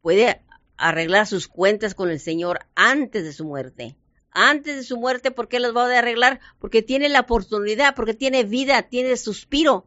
puede 0.05 0.43
arreglar 0.77 1.27
sus 1.27 1.49
cuentas 1.49 1.95
con 1.95 2.11
el 2.11 2.21
Señor 2.21 2.67
antes 2.75 3.25
de 3.25 3.33
su 3.33 3.47
muerte. 3.47 3.97
Antes 4.33 4.77
de 4.77 4.83
su 4.83 4.99
muerte, 4.99 5.31
¿por 5.31 5.49
qué 5.49 5.59
las 5.61 5.75
va 5.75 5.87
a 5.87 5.99
arreglar? 5.99 6.41
Porque 6.59 6.83
tiene 6.83 7.09
la 7.09 7.21
oportunidad, 7.21 7.95
porque 7.95 8.13
tiene 8.13 8.45
vida, 8.45 8.83
tiene 8.83 9.17
suspiro, 9.17 9.87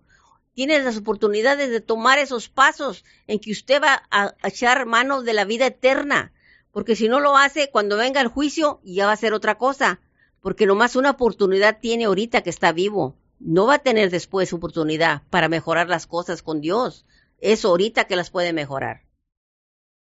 tiene 0.56 0.80
las 0.80 0.97
oportunidades 0.97 1.69
de 1.69 1.82
tomar 1.82 2.17
esos 2.17 2.49
pasos 2.49 3.06
en 3.27 3.38
que 3.38 3.51
usted 3.51 3.80
va 3.80 4.08
a 4.10 4.34
echar 4.43 4.88
mano 4.88 5.21
de 5.21 5.34
la 5.34 5.45
vida 5.45 5.67
eterna. 5.67 6.34
Porque 6.71 6.95
si 6.95 7.08
no 7.08 7.19
lo 7.19 7.38
hace, 7.38 7.69
cuando 7.69 7.95
venga 7.95 8.19
el 8.19 8.27
juicio, 8.27 8.82
ya 8.84 9.06
va 9.06 9.12
a 9.12 9.17
ser 9.17 9.36
otra 9.36 9.60
cosa. 9.60 9.99
Porque 10.41 10.65
nomás 10.65 10.95
una 10.95 11.12
oportunidad 11.12 11.77
tiene 11.80 12.06
ahorita 12.06 12.41
que 12.41 12.49
está 12.49 12.71
vivo. 12.71 13.15
No 13.39 13.67
va 13.67 13.75
a 13.75 13.84
tener 13.84 14.10
después 14.10 14.51
oportunidad 14.51 15.21
para 15.30 15.47
mejorar 15.47 15.89
las 15.89 16.08
cosas 16.08 16.41
con 16.41 16.60
Dios. 16.60 17.06
Es 17.38 17.63
ahorita 17.65 18.06
que 18.06 18.15
las 18.15 18.32
puede 18.32 18.51
mejorar. 18.51 19.06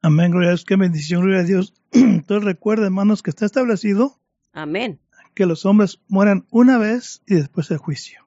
Amén, 0.07 0.31
gloria 0.31 0.51
a 0.51 0.53
Dios, 0.53 0.64
qué 0.64 0.77
bendición, 0.77 1.23
gloria 1.23 1.40
a 1.40 1.42
Dios. 1.42 1.75
Entonces 1.90 2.45
recuerda, 2.45 2.85
hermanos, 2.85 3.25
que 3.25 3.31
está 3.31 3.45
establecido. 3.45 4.21
Amén. 4.53 5.01
Que 5.35 5.47
los 5.47 5.66
hombres 5.66 5.99
mueran 6.07 6.47
una 6.51 6.79
vez 6.79 7.23
y 7.27 7.35
después 7.35 7.69
el 7.73 7.79
juicio. 7.79 8.21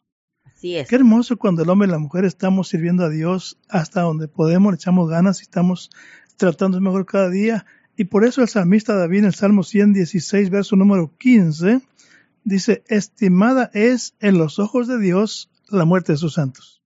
Así 0.44 0.76
es. 0.76 0.90
Qué 0.90 0.98
hermoso 0.98 1.38
cuando 1.38 1.64
el 1.64 1.70
hombre 1.70 1.88
y 1.88 1.92
la 1.92 1.98
mujer 1.98 2.26
estamos 2.26 2.68
sirviendo 2.68 3.06
a 3.06 3.10
Dios 3.10 3.58
hasta 3.70 4.02
donde 4.02 4.28
podemos, 4.28 4.74
le 4.74 4.76
echamos 4.76 5.10
ganas 5.10 5.40
y 5.40 5.44
estamos 5.44 5.90
tratando 6.36 6.82
mejor 6.82 7.06
cada 7.06 7.30
día. 7.30 7.66
Y 7.96 8.04
por 8.04 8.26
eso 8.26 8.42
el 8.42 8.50
salmista 8.50 8.96
David 8.96 9.20
en 9.20 9.26
el 9.28 9.34
Salmo 9.34 9.64
116, 9.64 10.50
verso 10.50 10.76
número 10.76 11.16
15, 11.18 11.80
dice, 12.44 12.84
estimada 12.90 13.72
es 13.74 14.16
en 14.20 14.38
los 14.38 14.60
ojos 14.60 14.90
de 14.90 15.00
Dios 15.00 15.50
la 15.70 15.86
muerte 15.86 16.12
de 16.12 16.18
sus 16.18 16.34
santos. 16.34 16.79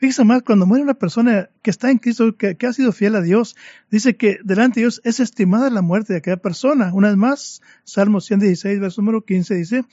Fíjese 0.00 0.24
más, 0.24 0.42
cuando 0.42 0.64
muere 0.64 0.82
una 0.82 0.94
persona 0.94 1.50
que 1.60 1.70
está 1.70 1.90
en 1.90 1.98
Cristo, 1.98 2.34
que, 2.34 2.56
ha 2.66 2.72
sido 2.72 2.90
fiel 2.90 3.16
a 3.16 3.20
Dios, 3.20 3.54
dice 3.90 4.16
que 4.16 4.38
delante 4.42 4.80
de 4.80 4.84
Dios 4.84 5.02
es 5.04 5.20
estimada 5.20 5.68
la 5.68 5.82
muerte 5.82 6.14
de 6.14 6.20
aquella 6.20 6.38
persona. 6.38 6.90
Una 6.94 7.08
vez 7.08 7.18
más, 7.18 7.60
Salmo 7.84 8.22
116, 8.22 8.80
verso 8.80 9.02
número 9.02 9.26
15 9.26 9.54
dice, 9.56 9.84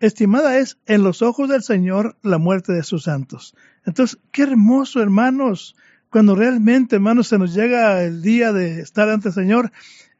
estimada 0.00 0.56
es 0.56 0.78
en 0.86 1.02
los 1.02 1.20
ojos 1.20 1.50
del 1.50 1.62
Señor 1.62 2.16
la 2.22 2.38
muerte 2.38 2.72
de 2.72 2.82
sus 2.82 3.02
santos. 3.02 3.54
Entonces, 3.84 4.18
qué 4.32 4.44
hermoso, 4.44 5.02
hermanos, 5.02 5.76
cuando 6.08 6.34
realmente, 6.34 6.96
hermanos, 6.96 7.28
se 7.28 7.36
nos 7.36 7.52
llega 7.52 8.02
el 8.02 8.22
día 8.22 8.54
de 8.54 8.80
estar 8.80 9.10
ante 9.10 9.28
el 9.28 9.34
Señor 9.34 9.72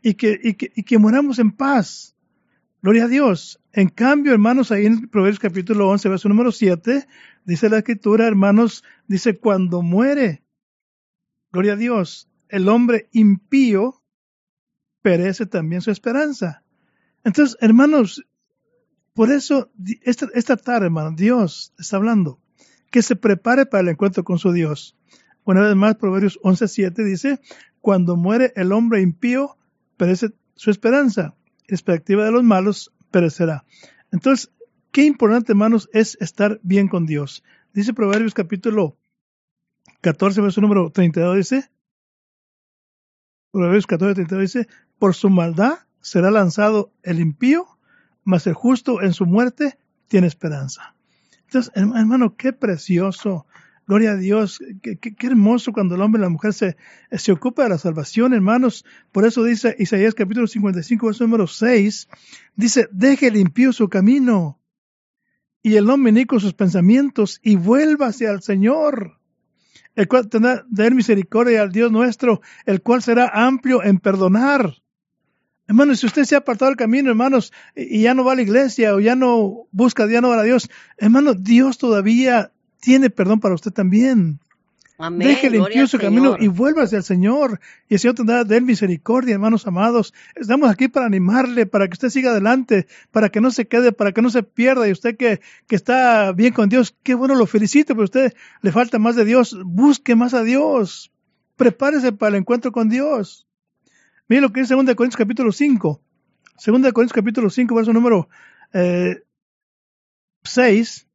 y 0.02 0.14
que, 0.14 0.38
y 0.42 0.52
que, 0.52 0.70
y 0.76 0.82
que 0.82 0.98
moramos 0.98 1.38
en 1.38 1.52
paz. 1.52 2.14
Gloria 2.82 3.04
a 3.04 3.08
Dios. 3.08 3.58
En 3.72 3.88
cambio, 3.88 4.32
hermanos, 4.32 4.72
ahí 4.72 4.86
en 4.86 5.08
Proverbios 5.08 5.38
capítulo 5.38 5.88
11, 5.88 6.08
verso 6.08 6.28
número 6.28 6.50
7, 6.50 7.06
dice 7.44 7.68
la 7.68 7.78
escritura, 7.78 8.26
hermanos, 8.26 8.84
dice, 9.10 9.38
cuando 9.38 9.82
muere, 9.82 10.44
gloria 11.50 11.72
a 11.72 11.76
Dios, 11.76 12.30
el 12.48 12.68
hombre 12.68 13.08
impío, 13.10 14.04
perece 15.02 15.46
también 15.46 15.82
su 15.82 15.90
esperanza. 15.90 16.62
Entonces, 17.24 17.56
hermanos, 17.60 18.24
por 19.12 19.32
eso, 19.32 19.72
esta, 20.02 20.28
esta 20.34 20.56
tarde, 20.56 20.86
hermano, 20.86 21.10
Dios 21.16 21.74
está 21.76 21.96
hablando, 21.96 22.40
que 22.92 23.02
se 23.02 23.16
prepare 23.16 23.66
para 23.66 23.80
el 23.80 23.88
encuentro 23.88 24.22
con 24.22 24.38
su 24.38 24.52
Dios. 24.52 24.96
Una 25.42 25.62
vez 25.62 25.74
más, 25.74 25.96
Proverbios 25.96 26.38
11.7 26.42 27.04
dice, 27.04 27.40
cuando 27.80 28.16
muere 28.16 28.52
el 28.54 28.70
hombre 28.70 29.00
impío, 29.00 29.56
perece 29.96 30.30
su 30.54 30.70
esperanza. 30.70 31.34
Expectativa 31.66 32.24
de 32.24 32.30
los 32.30 32.44
malos 32.44 32.92
perecerá. 33.10 33.64
Entonces, 34.12 34.52
qué 34.92 35.02
importante, 35.02 35.50
hermanos, 35.50 35.90
es 35.92 36.16
estar 36.20 36.60
bien 36.62 36.86
con 36.86 37.06
Dios. 37.06 37.42
Dice 37.72 37.92
Proverbios 37.92 38.34
capítulo 38.34 38.99
14, 40.00 40.40
verso 40.40 40.60
número 40.60 40.90
32, 40.90 41.36
dice, 41.36 41.70
Proverbios 43.50 43.86
14, 43.86 44.14
32 44.14 44.42
dice, 44.42 44.68
por 44.98 45.14
su 45.14 45.30
maldad 45.30 45.80
será 46.00 46.30
lanzado 46.30 46.92
el 47.02 47.20
impío, 47.20 47.66
mas 48.24 48.46
el 48.46 48.54
justo 48.54 49.02
en 49.02 49.12
su 49.12 49.26
muerte 49.26 49.78
tiene 50.08 50.26
esperanza. 50.26 50.94
Entonces, 51.46 51.72
hermano, 51.74 52.36
qué 52.36 52.52
precioso 52.52 53.46
Gloria 53.90 54.12
a 54.12 54.16
Dios, 54.16 54.62
qué, 54.82 55.16
hermoso 55.22 55.72
cuando 55.72 55.96
el 55.96 56.00
hombre 56.02 56.20
y 56.20 56.22
la 56.22 56.28
mujer 56.28 56.52
se, 56.52 56.76
se 57.10 57.32
ocupa 57.32 57.64
de 57.64 57.70
la 57.70 57.76
salvación, 57.76 58.32
hermanos. 58.32 58.84
Por 59.10 59.26
eso 59.26 59.42
dice 59.42 59.74
Isaías 59.80 60.14
capítulo 60.14 60.46
55, 60.46 61.06
verso 61.06 61.24
número 61.24 61.48
6, 61.48 62.08
dice, 62.54 62.88
deje 62.92 63.32
limpio 63.32 63.72
su 63.72 63.88
camino 63.88 64.60
y 65.60 65.74
el 65.74 65.90
hombre 65.90 66.24
sus 66.38 66.54
pensamientos 66.54 67.40
y 67.42 67.56
vuélvase 67.56 68.28
al 68.28 68.42
Señor, 68.42 69.18
el 69.96 70.08
cual 70.08 70.28
tendrá 70.28 70.64
de 70.68 70.90
misericordia 70.90 71.62
al 71.62 71.72
Dios 71.72 71.90
nuestro, 71.90 72.40
el 72.66 72.82
cual 72.82 73.02
será 73.02 73.28
amplio 73.28 73.82
en 73.82 73.98
perdonar. 73.98 74.74
Hermanos, 75.66 76.00
si 76.00 76.06
usted 76.06 76.24
se 76.24 76.34
ha 76.34 76.38
apartado 76.38 76.70
del 76.70 76.76
camino, 76.76 77.10
hermanos, 77.10 77.52
y 77.76 78.02
ya 78.02 78.14
no 78.14 78.24
va 78.24 78.32
a 78.32 78.36
la 78.36 78.42
iglesia 78.42 78.94
o 78.94 79.00
ya 79.00 79.14
no 79.14 79.68
busca, 79.70 80.06
ya 80.08 80.20
no 80.20 80.30
va 80.30 80.40
a 80.40 80.42
Dios, 80.42 80.68
hermanos, 80.98 81.44
Dios 81.44 81.78
todavía 81.78 82.50
tiene 82.80 83.10
perdón 83.10 83.40
para 83.40 83.54
usted 83.54 83.70
también. 83.70 84.40
Amén. 85.02 85.28
Deje 85.28 85.48
limpio 85.48 85.86
su 85.86 85.98
camino 85.98 86.36
y 86.38 86.48
vuélvase 86.48 86.94
al 86.94 87.04
Señor. 87.04 87.58
Y 87.88 87.94
el 87.94 88.00
Señor 88.00 88.16
tendrá 88.16 88.44
de 88.44 88.58
él 88.58 88.64
misericordia, 88.64 89.32
hermanos 89.32 89.66
amados. 89.66 90.12
Estamos 90.34 90.70
aquí 90.70 90.88
para 90.88 91.06
animarle, 91.06 91.64
para 91.64 91.88
que 91.88 91.94
usted 91.94 92.10
siga 92.10 92.32
adelante, 92.32 92.86
para 93.10 93.30
que 93.30 93.40
no 93.40 93.50
se 93.50 93.66
quede, 93.66 93.92
para 93.92 94.12
que 94.12 94.20
no 94.20 94.28
se 94.28 94.42
pierda. 94.42 94.86
Y 94.86 94.92
usted 94.92 95.16
que, 95.16 95.40
que 95.66 95.74
está 95.74 96.32
bien 96.32 96.52
con 96.52 96.68
Dios, 96.68 96.94
qué 97.02 97.14
bueno, 97.14 97.34
lo 97.34 97.46
felicito, 97.46 97.94
pero 97.94 98.04
usted 98.04 98.34
le 98.60 98.72
falta 98.72 98.98
más 98.98 99.16
de 99.16 99.24
Dios. 99.24 99.56
Busque 99.64 100.14
más 100.16 100.34
a 100.34 100.42
Dios. 100.42 101.10
prepárese 101.56 102.12
para 102.12 102.36
el 102.36 102.42
encuentro 102.42 102.70
con 102.70 102.90
Dios. 102.90 103.46
Mire 104.28 104.42
lo 104.42 104.52
que 104.52 104.60
dice 104.60 104.74
2 104.74 104.84
Corintios 104.94 105.16
capítulo 105.16 105.50
5. 105.50 106.02
2 106.66 106.92
Corintios 106.92 107.12
capítulo 107.14 107.48
5, 107.48 107.74
verso 107.74 107.94
número 107.94 108.28
eh, 108.74 109.22
6. 110.44 111.06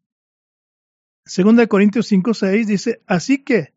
2 1.38 1.68
Corintios 1.68 2.08
5, 2.08 2.34
6 2.34 2.66
dice, 2.66 3.04
así 3.06 3.44
que 3.44 3.75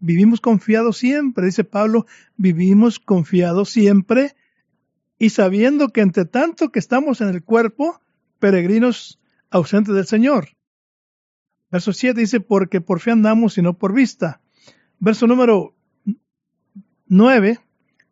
vivimos 0.00 0.40
confiados 0.40 0.96
siempre, 0.98 1.46
dice 1.46 1.64
Pablo, 1.64 2.06
vivimos 2.36 2.98
confiados 2.98 3.70
siempre 3.70 4.34
y 5.18 5.30
sabiendo 5.30 5.90
que 5.90 6.00
entre 6.00 6.24
tanto 6.24 6.72
que 6.72 6.78
estamos 6.78 7.20
en 7.20 7.28
el 7.28 7.42
cuerpo, 7.44 8.00
peregrinos 8.38 9.20
ausentes 9.50 9.94
del 9.94 10.06
Señor. 10.06 10.56
Verso 11.70 11.92
7 11.92 12.18
dice, 12.18 12.40
porque 12.40 12.80
por 12.80 13.00
fe 13.00 13.12
andamos 13.12 13.56
y 13.58 13.62
no 13.62 13.78
por 13.78 13.92
vista. 13.92 14.40
Verso 14.98 15.26
número 15.26 15.74
9 17.06 17.60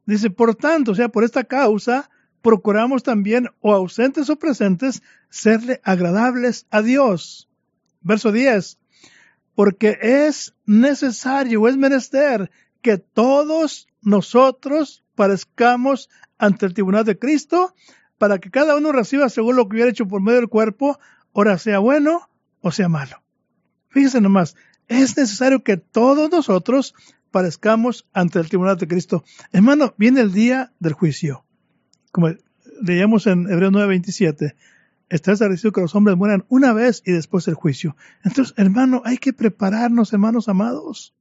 dice, 0.06 0.30
por 0.30 0.54
tanto, 0.54 0.92
o 0.92 0.94
sea, 0.94 1.08
por 1.08 1.24
esta 1.24 1.44
causa, 1.44 2.10
procuramos 2.42 3.02
también, 3.02 3.48
o 3.60 3.74
ausentes 3.74 4.30
o 4.30 4.38
presentes, 4.38 5.02
serle 5.28 5.80
agradables 5.84 6.66
a 6.70 6.82
Dios. 6.82 7.48
Verso 8.00 8.32
10, 8.32 8.77
porque 9.58 9.98
es 10.00 10.54
necesario, 10.66 11.66
es 11.66 11.76
menester 11.76 12.48
que 12.80 12.96
todos 12.96 13.88
nosotros 14.02 15.02
parezcamos 15.16 16.10
ante 16.38 16.64
el 16.64 16.74
tribunal 16.74 17.04
de 17.04 17.18
Cristo, 17.18 17.74
para 18.18 18.38
que 18.38 18.52
cada 18.52 18.76
uno 18.76 18.92
reciba 18.92 19.28
según 19.28 19.56
lo 19.56 19.68
que 19.68 19.74
hubiera 19.74 19.90
hecho 19.90 20.06
por 20.06 20.22
medio 20.22 20.38
del 20.38 20.48
cuerpo, 20.48 21.00
ora 21.32 21.58
sea 21.58 21.80
bueno 21.80 22.30
o 22.60 22.70
sea 22.70 22.88
malo. 22.88 23.20
Fíjense 23.88 24.20
nomás, 24.20 24.54
es 24.86 25.16
necesario 25.16 25.64
que 25.64 25.76
todos 25.76 26.30
nosotros 26.30 26.94
parezcamos 27.32 28.06
ante 28.12 28.38
el 28.38 28.48
tribunal 28.48 28.76
de 28.76 28.86
Cristo. 28.86 29.24
Hermano, 29.50 29.92
viene 29.98 30.20
el 30.20 30.32
día 30.32 30.72
del 30.78 30.92
juicio. 30.92 31.44
Como 32.12 32.28
leíamos 32.80 33.26
en 33.26 33.50
Hebreo 33.50 33.72
9:27, 33.72 34.54
está 35.08 35.32
establecido 35.32 35.72
que 35.72 35.80
los 35.80 35.94
hombres 35.94 36.16
mueran 36.16 36.44
una 36.48 36.72
vez 36.72 37.02
y 37.04 37.12
después 37.12 37.48
el 37.48 37.54
juicio. 37.54 37.96
Entonces, 38.24 38.54
hermano, 38.56 39.02
hay 39.04 39.18
que 39.18 39.32
prepararnos, 39.32 40.12
hermanos 40.12 40.48
amados. 40.48 41.14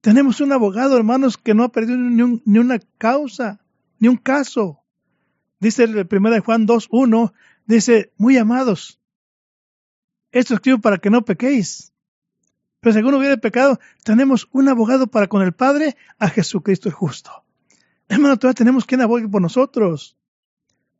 Tenemos 0.00 0.40
un 0.40 0.52
abogado, 0.52 0.96
hermanos, 0.96 1.36
que 1.36 1.54
no 1.54 1.64
ha 1.64 1.72
perdido 1.72 1.98
ni, 1.98 2.58
una 2.58 2.78
causa, 2.98 3.60
ni 3.98 4.08
un 4.08 4.16
caso. 4.16 4.82
Dice 5.58 5.84
el 5.84 6.06
1 6.10 6.42
Juan 6.42 6.66
2.1, 6.66 7.32
dice, 7.66 8.12
muy 8.16 8.36
amados, 8.36 9.00
esto 10.30 10.54
escribo 10.54 10.78
para 10.80 10.98
que 10.98 11.10
no 11.10 11.24
pequéis. 11.24 11.92
Pero 12.80 12.92
según 12.92 13.14
hubiera 13.14 13.36
pecado, 13.38 13.80
tenemos 14.04 14.48
un 14.52 14.68
abogado 14.68 15.06
para 15.06 15.28
con 15.28 15.42
el 15.42 15.52
Padre, 15.52 15.96
a 16.18 16.28
Jesucristo 16.28 16.88
el 16.88 16.94
justo. 16.94 17.44
Hermano, 18.08 18.38
todavía 18.38 18.54
tenemos 18.54 18.84
quien 18.84 19.00
abogue 19.00 19.28
por 19.28 19.42
nosotros. 19.42 20.15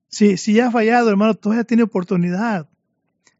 Si, 0.08 0.36
si 0.36 0.54
ya 0.54 0.68
ha 0.68 0.70
fallado, 0.70 1.10
hermano, 1.10 1.34
todavía 1.34 1.64
tiene 1.64 1.82
oportunidad. 1.82 2.68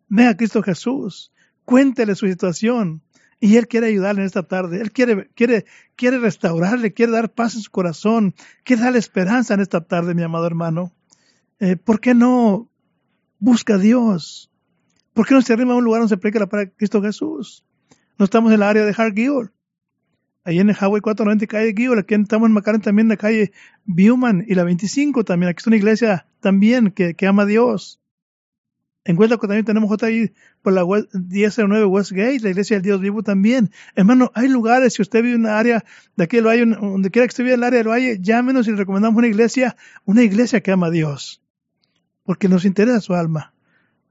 Ve 0.09 0.27
a 0.27 0.37
Cristo 0.37 0.63
Jesús, 0.63 1.33
cuéntele 1.65 2.15
su 2.15 2.27
situación. 2.27 3.03
Y 3.39 3.57
Él 3.57 3.69
quiere 3.69 3.89
ayudarle 3.89 4.23
en 4.23 4.27
esta 4.27 4.45
tarde. 4.45 4.81
Él 4.81 4.93
quiere, 4.93 5.29
quiere, 5.35 5.67
quiere 5.95 6.19
restaurarle, 6.19 6.95
quiere 6.95 7.13
dar 7.13 7.33
paz 7.33 7.55
en 7.55 7.61
su 7.61 7.71
corazón, 7.71 8.35
quiere 8.65 8.83
darle 8.83 8.99
esperanza 8.99 9.55
en 9.55 9.61
esta 9.61 9.83
tarde, 9.83 10.15
mi 10.15 10.23
amado 10.23 10.47
hermano. 10.47 10.93
Eh, 11.61 11.77
¿Por 11.77 12.01
qué 12.01 12.15
no 12.15 12.71
busca 13.39 13.75
a 13.75 13.79
Dios? 13.79 14.51
¿Por 15.13 15.27
qué 15.27 15.35
no 15.35 15.43
se 15.43 15.53
arrima 15.53 15.75
a 15.75 15.77
un 15.77 15.85
lugar 15.85 16.01
donde 16.01 16.15
se 16.15 16.19
predica 16.19 16.41
la 16.41 16.47
palabra 16.47 16.71
de 16.71 16.77
Cristo 16.77 17.03
Jesús? 17.03 17.65
No 18.19 18.25
estamos 18.25 18.53
en 18.53 18.61
la 18.61 18.71
área 18.71 18.85
de 18.85 18.95
Hart 18.97 19.15
Ahí 20.47 20.61
en 20.61 20.71
el 20.71 20.77
Highway 20.77 21.01
490 21.01 21.49
calle 21.49 21.73
Guiol, 21.73 21.99
aquí 21.99 22.15
estamos 22.15 22.47
en 22.47 22.55
McAllen 22.55 22.81
también 22.81 23.07
en 23.07 23.11
la 23.11 23.17
calle 23.17 23.51
Bioman 23.85 24.45
y 24.47 24.55
la 24.55 24.63
25 24.63 25.25
también. 25.25 25.51
Aquí 25.51 25.59
es 25.59 25.67
una 25.67 25.75
iglesia 25.75 26.29
también 26.39 26.93
que, 26.93 27.17
ama 27.27 27.43
a 27.43 27.47
Dios. 27.47 28.01
En 29.05 29.17
que 29.17 29.27
también 29.27 29.65
tenemos 29.65 29.91
otra 29.91 30.07
ahí 30.07 30.33
por 30.63 30.73
la 30.73 30.85
1009 30.85 31.87
Westgate, 31.87 32.39
la 32.43 32.51
iglesia 32.51 32.77
del 32.77 32.85
Dios 32.85 33.01
vivo 33.01 33.25
también. 33.25 33.73
Hermano, 33.97 34.31
hay 34.35 34.47
lugares, 34.47 34.95
si 34.95 35.03
usted 35.03 35.21
vive 35.21 35.35
en 35.35 35.41
una 35.41 35.59
área 35.59 35.85
de 36.15 36.25
aquí 36.25 36.37
del 36.37 36.47
valle, 36.47 36.65
donde 36.65 37.11
quiera 37.11 37.27
que 37.27 37.33
usted 37.33 37.43
viva 37.43 37.55
en 37.55 37.61
el 37.61 37.65
área 37.65 37.79
del 37.79 37.89
valle, 37.89 38.19
llámenos 38.21 38.69
y 38.69 38.71
le 38.71 38.77
recomendamos 38.77 39.19
una 39.19 39.27
iglesia, 39.27 39.77
una 40.05 40.23
iglesia 40.23 40.61
que 40.61 40.71
ama 40.71 40.87
a 40.87 40.91
Dios. 40.91 41.43
Porque 42.23 42.49
nos 42.49 42.65
interesa 42.65 43.01
su 43.01 43.15
alma. 43.15 43.53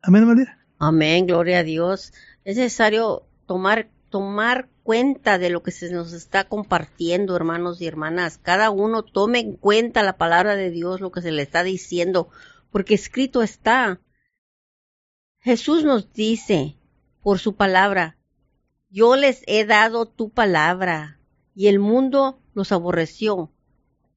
Amén, 0.02 0.26
María. 0.26 0.60
Amén, 0.80 1.28
gloria 1.28 1.60
a 1.60 1.64
Dios. 1.64 2.12
Es 2.44 2.58
necesario 2.58 3.24
tomar, 3.46 3.88
tomar 4.10 4.68
cuenta 4.86 5.40
de 5.40 5.50
lo 5.50 5.64
que 5.64 5.72
se 5.72 5.92
nos 5.92 6.14
está 6.14 6.48
compartiendo, 6.48 7.36
hermanos 7.36 7.82
y 7.82 7.88
hermanas. 7.88 8.38
Cada 8.38 8.70
uno 8.70 9.02
tome 9.02 9.40
en 9.40 9.54
cuenta 9.54 10.04
la 10.04 10.16
palabra 10.16 10.56
de 10.56 10.70
Dios, 10.70 11.02
lo 11.02 11.12
que 11.12 11.24
se 11.24 11.32
le 11.32 11.42
está 11.42 11.64
diciendo, 11.64 12.30
porque 12.70 12.94
escrito 12.94 13.42
está. 13.42 14.00
Jesús 15.40 15.84
nos 15.84 16.14
dice 16.14 16.78
por 17.24 17.40
su 17.40 17.56
palabra, 17.56 18.20
yo 18.92 19.16
les 19.16 19.42
he 19.48 19.66
dado 19.66 20.06
tu 20.06 20.30
palabra 20.30 21.20
y 21.56 21.66
el 21.66 21.80
mundo 21.80 22.38
los 22.54 22.72
aborreció, 22.72 23.52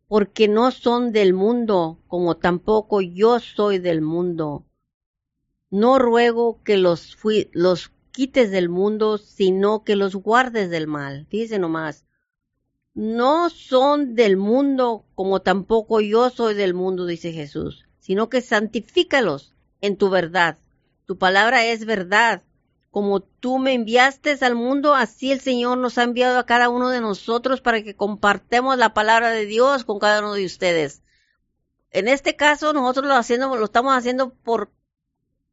porque 0.06 0.48
no 0.48 0.70
son 0.70 1.12
del 1.12 1.32
mundo, 1.32 1.98
como 2.08 2.36
tampoco 2.36 3.00
yo 3.00 3.40
soy 3.40 3.78
del 3.78 4.02
mundo. 4.02 4.66
No 5.70 5.98
ruego 5.98 6.62
que 6.62 6.76
los, 6.76 7.16
fui, 7.16 7.48
los 7.54 7.90
quites 8.18 8.50
del 8.50 8.68
mundo, 8.68 9.18
sino 9.18 9.84
que 9.84 9.94
los 9.94 10.16
guardes 10.16 10.70
del 10.70 10.88
mal. 10.88 11.28
Dice 11.30 11.58
nomás, 11.58 12.04
no 12.94 13.48
son 13.48 14.16
del 14.16 14.36
mundo, 14.36 15.04
como 15.14 15.42
tampoco 15.42 16.00
yo 16.00 16.30
soy 16.30 16.54
del 16.54 16.74
mundo, 16.74 17.06
dice 17.06 17.32
Jesús, 17.32 17.86
sino 18.00 18.28
que 18.28 18.40
santifícalos 18.40 19.54
en 19.80 19.96
tu 19.96 20.10
verdad 20.10 20.58
tu 21.08 21.16
palabra 21.16 21.64
es 21.64 21.86
verdad. 21.86 22.42
Como 22.90 23.20
tú 23.20 23.58
me 23.58 23.72
enviaste 23.72 24.36
al 24.42 24.54
mundo, 24.54 24.94
así 24.94 25.32
el 25.32 25.40
Señor 25.40 25.78
nos 25.78 25.96
ha 25.96 26.02
enviado 26.02 26.38
a 26.38 26.44
cada 26.44 26.68
uno 26.68 26.90
de 26.90 27.00
nosotros 27.00 27.62
para 27.62 27.82
que 27.82 27.96
compartemos 27.96 28.76
la 28.76 28.92
palabra 28.92 29.30
de 29.30 29.46
Dios 29.46 29.84
con 29.84 29.98
cada 30.00 30.18
uno 30.18 30.34
de 30.34 30.44
ustedes. 30.44 31.02
En 31.92 32.08
este 32.08 32.36
caso, 32.36 32.74
nosotros 32.74 33.06
lo, 33.06 33.14
haciendo, 33.14 33.56
lo 33.56 33.64
estamos 33.64 33.96
haciendo 33.96 34.34
por 34.34 34.70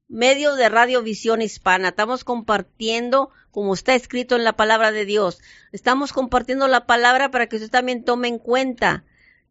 medio 0.08 0.56
de 0.56 0.70
Radiovisión 0.70 1.42
Hispana. 1.42 1.90
Estamos 1.90 2.24
compartiendo, 2.24 3.30
como 3.52 3.74
está 3.74 3.96
escrito 3.96 4.36
en 4.36 4.44
la 4.44 4.54
palabra 4.54 4.92
de 4.92 5.06
Dios. 5.06 5.40
Estamos 5.72 6.14
compartiendo 6.14 6.68
la 6.68 6.86
palabra 6.86 7.32
para 7.32 7.48
que 7.48 7.58
usted 7.58 7.70
también 7.70 8.04
tome 8.04 8.28
en 8.28 8.40
cuenta. 8.40 9.04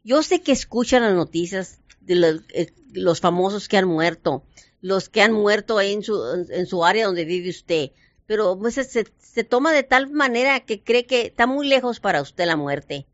Yo 0.02 0.22
sé 0.22 0.42
que 0.42 0.52
escuchan 0.52 1.02
las 1.02 1.14
noticias 1.14 1.80
de 2.00 2.14
los, 2.16 2.40
eh, 2.50 2.72
famosos 3.20 3.68
que 3.68 3.78
han 3.78 3.86
muerto 3.88 4.44
los 4.84 5.08
que 5.08 5.22
han 5.22 5.32
muerto 5.32 5.80
en 5.80 6.02
su, 6.02 6.84
área 6.84 7.06
donde 7.06 7.24
vive 7.24 7.48
usted. 7.48 7.92
Pero 8.26 8.58
pues, 8.58 8.74
se, 8.74 9.06
se 9.18 9.42
toma 9.42 9.72
de 9.72 9.82
tal 9.82 10.10
manera 10.10 10.60
que 10.60 10.82
cree 10.82 11.06
que 11.06 11.22
está 11.22 11.46
muy 11.46 11.66
lejos 11.66 12.00
para 12.00 12.20
usted 12.20 12.44
la 12.44 12.58
muerte. 12.58 13.06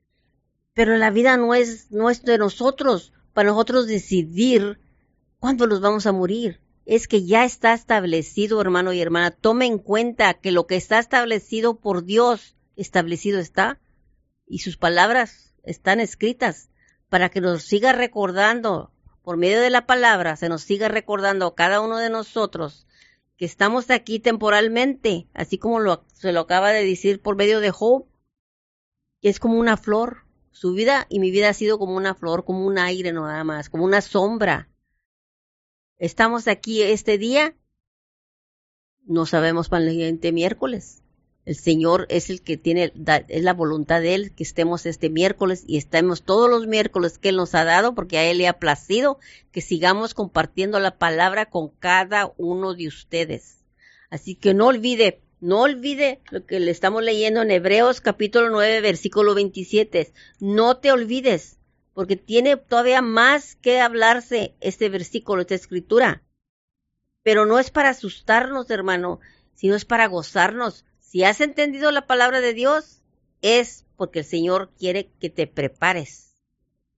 Pero 0.74 0.96
la 0.96 1.12
vida 1.12 1.36
no 1.36 1.54
es, 1.54 1.92
no 1.92 2.10
es 2.10 2.24
de 2.24 2.38
nosotros, 2.38 3.12
para 3.32 3.50
nosotros 3.50 3.86
decidir 3.86 4.80
cuándo 5.38 5.68
los 5.68 5.80
vamos 5.80 6.06
a 6.06 6.12
morir. 6.12 6.60
Es 6.84 7.08
que 7.08 7.24
ya 7.24 7.44
está 7.44 7.72
establecido, 7.74 8.60
hermano 8.60 8.92
y 8.92 9.00
hermana. 9.00 9.30
Tome 9.30 9.66
en 9.66 9.78
cuenta 9.78 10.34
que 10.34 10.52
lo 10.52 10.66
que 10.66 10.76
está 10.76 10.98
establecido 10.98 11.78
por 11.78 12.04
Dios, 12.04 12.56
establecido 12.76 13.38
está, 13.38 13.80
y 14.46 14.60
sus 14.60 14.76
palabras 14.76 15.54
están 15.62 16.00
escritas 16.00 16.70
para 17.08 17.28
que 17.28 17.40
nos 17.40 17.62
siga 17.62 17.92
recordando 17.92 18.92
por 19.22 19.36
medio 19.36 19.60
de 19.60 19.70
la 19.70 19.86
palabra 19.86 20.36
se 20.36 20.48
nos 20.48 20.62
siga 20.62 20.88
recordando 20.88 21.46
a 21.46 21.54
cada 21.54 21.80
uno 21.80 21.98
de 21.98 22.10
nosotros 22.10 22.86
que 23.36 23.44
estamos 23.44 23.90
aquí 23.90 24.18
temporalmente, 24.18 25.28
así 25.34 25.56
como 25.56 25.80
lo, 25.80 26.04
se 26.12 26.32
lo 26.32 26.40
acaba 26.40 26.70
de 26.70 26.84
decir 26.84 27.22
por 27.22 27.36
medio 27.36 27.60
de 27.60 27.70
Job, 27.70 28.06
que 29.22 29.30
es 29.30 29.40
como 29.40 29.58
una 29.58 29.76
flor. 29.76 30.24
Su 30.50 30.74
vida 30.74 31.06
y 31.08 31.20
mi 31.20 31.30
vida 31.30 31.48
ha 31.48 31.54
sido 31.54 31.78
como 31.78 31.96
una 31.96 32.14
flor, 32.14 32.44
como 32.44 32.66
un 32.66 32.76
aire 32.76 33.12
nada 33.12 33.44
más, 33.44 33.70
como 33.70 33.84
una 33.84 34.00
sombra. 34.00 34.68
Estamos 36.00 36.48
aquí 36.48 36.80
este 36.80 37.18
día, 37.18 37.54
no 39.04 39.26
sabemos 39.26 39.68
para 39.68 39.84
el 39.84 39.90
siguiente 39.90 40.32
miércoles. 40.32 41.02
El 41.44 41.56
Señor 41.56 42.06
es 42.08 42.30
el 42.30 42.40
que 42.40 42.56
tiene, 42.56 42.94
es 43.28 43.44
la 43.44 43.52
voluntad 43.52 44.00
de 44.00 44.14
Él 44.14 44.34
que 44.34 44.42
estemos 44.42 44.86
este 44.86 45.10
miércoles 45.10 45.62
y 45.66 45.76
estemos 45.76 46.22
todos 46.22 46.48
los 46.48 46.66
miércoles 46.66 47.18
que 47.18 47.28
Él 47.28 47.36
nos 47.36 47.54
ha 47.54 47.66
dado, 47.66 47.94
porque 47.94 48.16
a 48.16 48.30
Él 48.30 48.38
le 48.38 48.48
ha 48.48 48.58
placido 48.58 49.18
que 49.52 49.60
sigamos 49.60 50.14
compartiendo 50.14 50.80
la 50.80 50.96
palabra 50.96 51.50
con 51.50 51.68
cada 51.68 52.32
uno 52.38 52.72
de 52.72 52.88
ustedes. 52.88 53.58
Así 54.08 54.36
que 54.36 54.54
no 54.54 54.68
olvide, 54.68 55.20
no 55.40 55.60
olvide 55.60 56.22
lo 56.30 56.46
que 56.46 56.60
le 56.60 56.70
estamos 56.70 57.02
leyendo 57.02 57.42
en 57.42 57.50
Hebreos 57.50 58.00
capítulo 58.00 58.48
9, 58.48 58.80
versículo 58.80 59.34
27. 59.34 60.14
No 60.38 60.78
te 60.78 60.92
olvides, 60.92 61.58
porque 62.00 62.16
tiene 62.16 62.56
todavía 62.56 63.02
más 63.02 63.56
que 63.56 63.78
hablarse 63.78 64.54
este 64.60 64.88
versículo, 64.88 65.42
esta 65.42 65.54
escritura. 65.54 66.22
Pero 67.22 67.44
no 67.44 67.58
es 67.58 67.70
para 67.70 67.90
asustarnos, 67.90 68.70
hermano, 68.70 69.20
sino 69.54 69.74
es 69.74 69.84
para 69.84 70.06
gozarnos 70.06 70.86
si 71.10 71.24
has 71.24 71.40
entendido 71.40 71.90
la 71.90 72.06
palabra 72.06 72.40
de 72.40 72.54
Dios, 72.54 73.02
es 73.42 73.84
porque 73.96 74.20
el 74.20 74.24
Señor 74.24 74.70
quiere 74.78 75.10
que 75.20 75.28
te 75.28 75.48
prepares. 75.48 76.36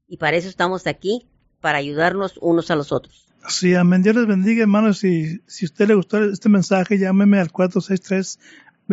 Y 0.06 0.18
para 0.18 0.36
eso 0.36 0.50
estamos 0.50 0.86
aquí, 0.86 1.26
para 1.62 1.78
ayudarnos 1.78 2.38
unos 2.42 2.70
a 2.70 2.76
los 2.76 2.92
otros. 2.92 3.26
Sí, 3.48 3.74
amén. 3.74 4.02
Dios 4.02 4.14
les 4.14 4.26
bendiga, 4.26 4.62
hermanos. 4.62 4.98
Si, 4.98 5.40
si 5.46 5.64
a 5.64 5.66
usted 5.66 5.88
le 5.88 5.94
gustó 5.94 6.22
este 6.22 6.50
mensaje, 6.50 6.98
llámeme 6.98 7.40
al 7.40 7.50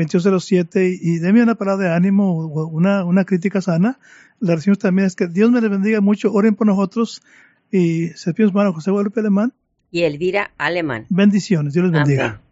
463-2207 0.07 0.99
y 1.01 1.19
déme 1.19 1.43
una 1.43 1.55
palabra 1.55 1.89
de 1.89 1.95
ánimo 1.95 2.37
o 2.37 2.67
una, 2.67 3.03
una 3.03 3.25
crítica 3.25 3.61
sana. 3.61 3.99
La 4.39 4.53
oración 4.53 4.75
también 4.75 5.07
es 5.07 5.15
que 5.15 5.27
Dios 5.27 5.51
me 5.51 5.61
les 5.61 5.69
bendiga 5.69 6.01
mucho. 6.01 6.31
Oren 6.31 6.55
por 6.55 6.67
nosotros 6.67 7.21
y 7.71 8.07
se 8.09 8.31
despide 8.31 8.47
hermano 8.47 8.73
José 8.73 8.91
Guadalupe 8.91 9.19
Alemán. 9.19 9.53
Y 9.91 10.03
Elvira 10.03 10.51
Alemán. 10.57 11.05
Bendiciones. 11.09 11.73
Dios 11.73 11.85
les 11.85 11.93
bendiga. 11.93 12.25
Amén. 12.25 12.49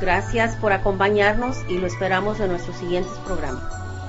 Gracias 0.00 0.56
por 0.56 0.72
acompañarnos 0.72 1.58
y 1.68 1.76
lo 1.76 1.86
esperamos 1.86 2.40
en 2.40 2.48
nuestros 2.48 2.78
siguientes 2.78 3.12
programas. 3.26 3.62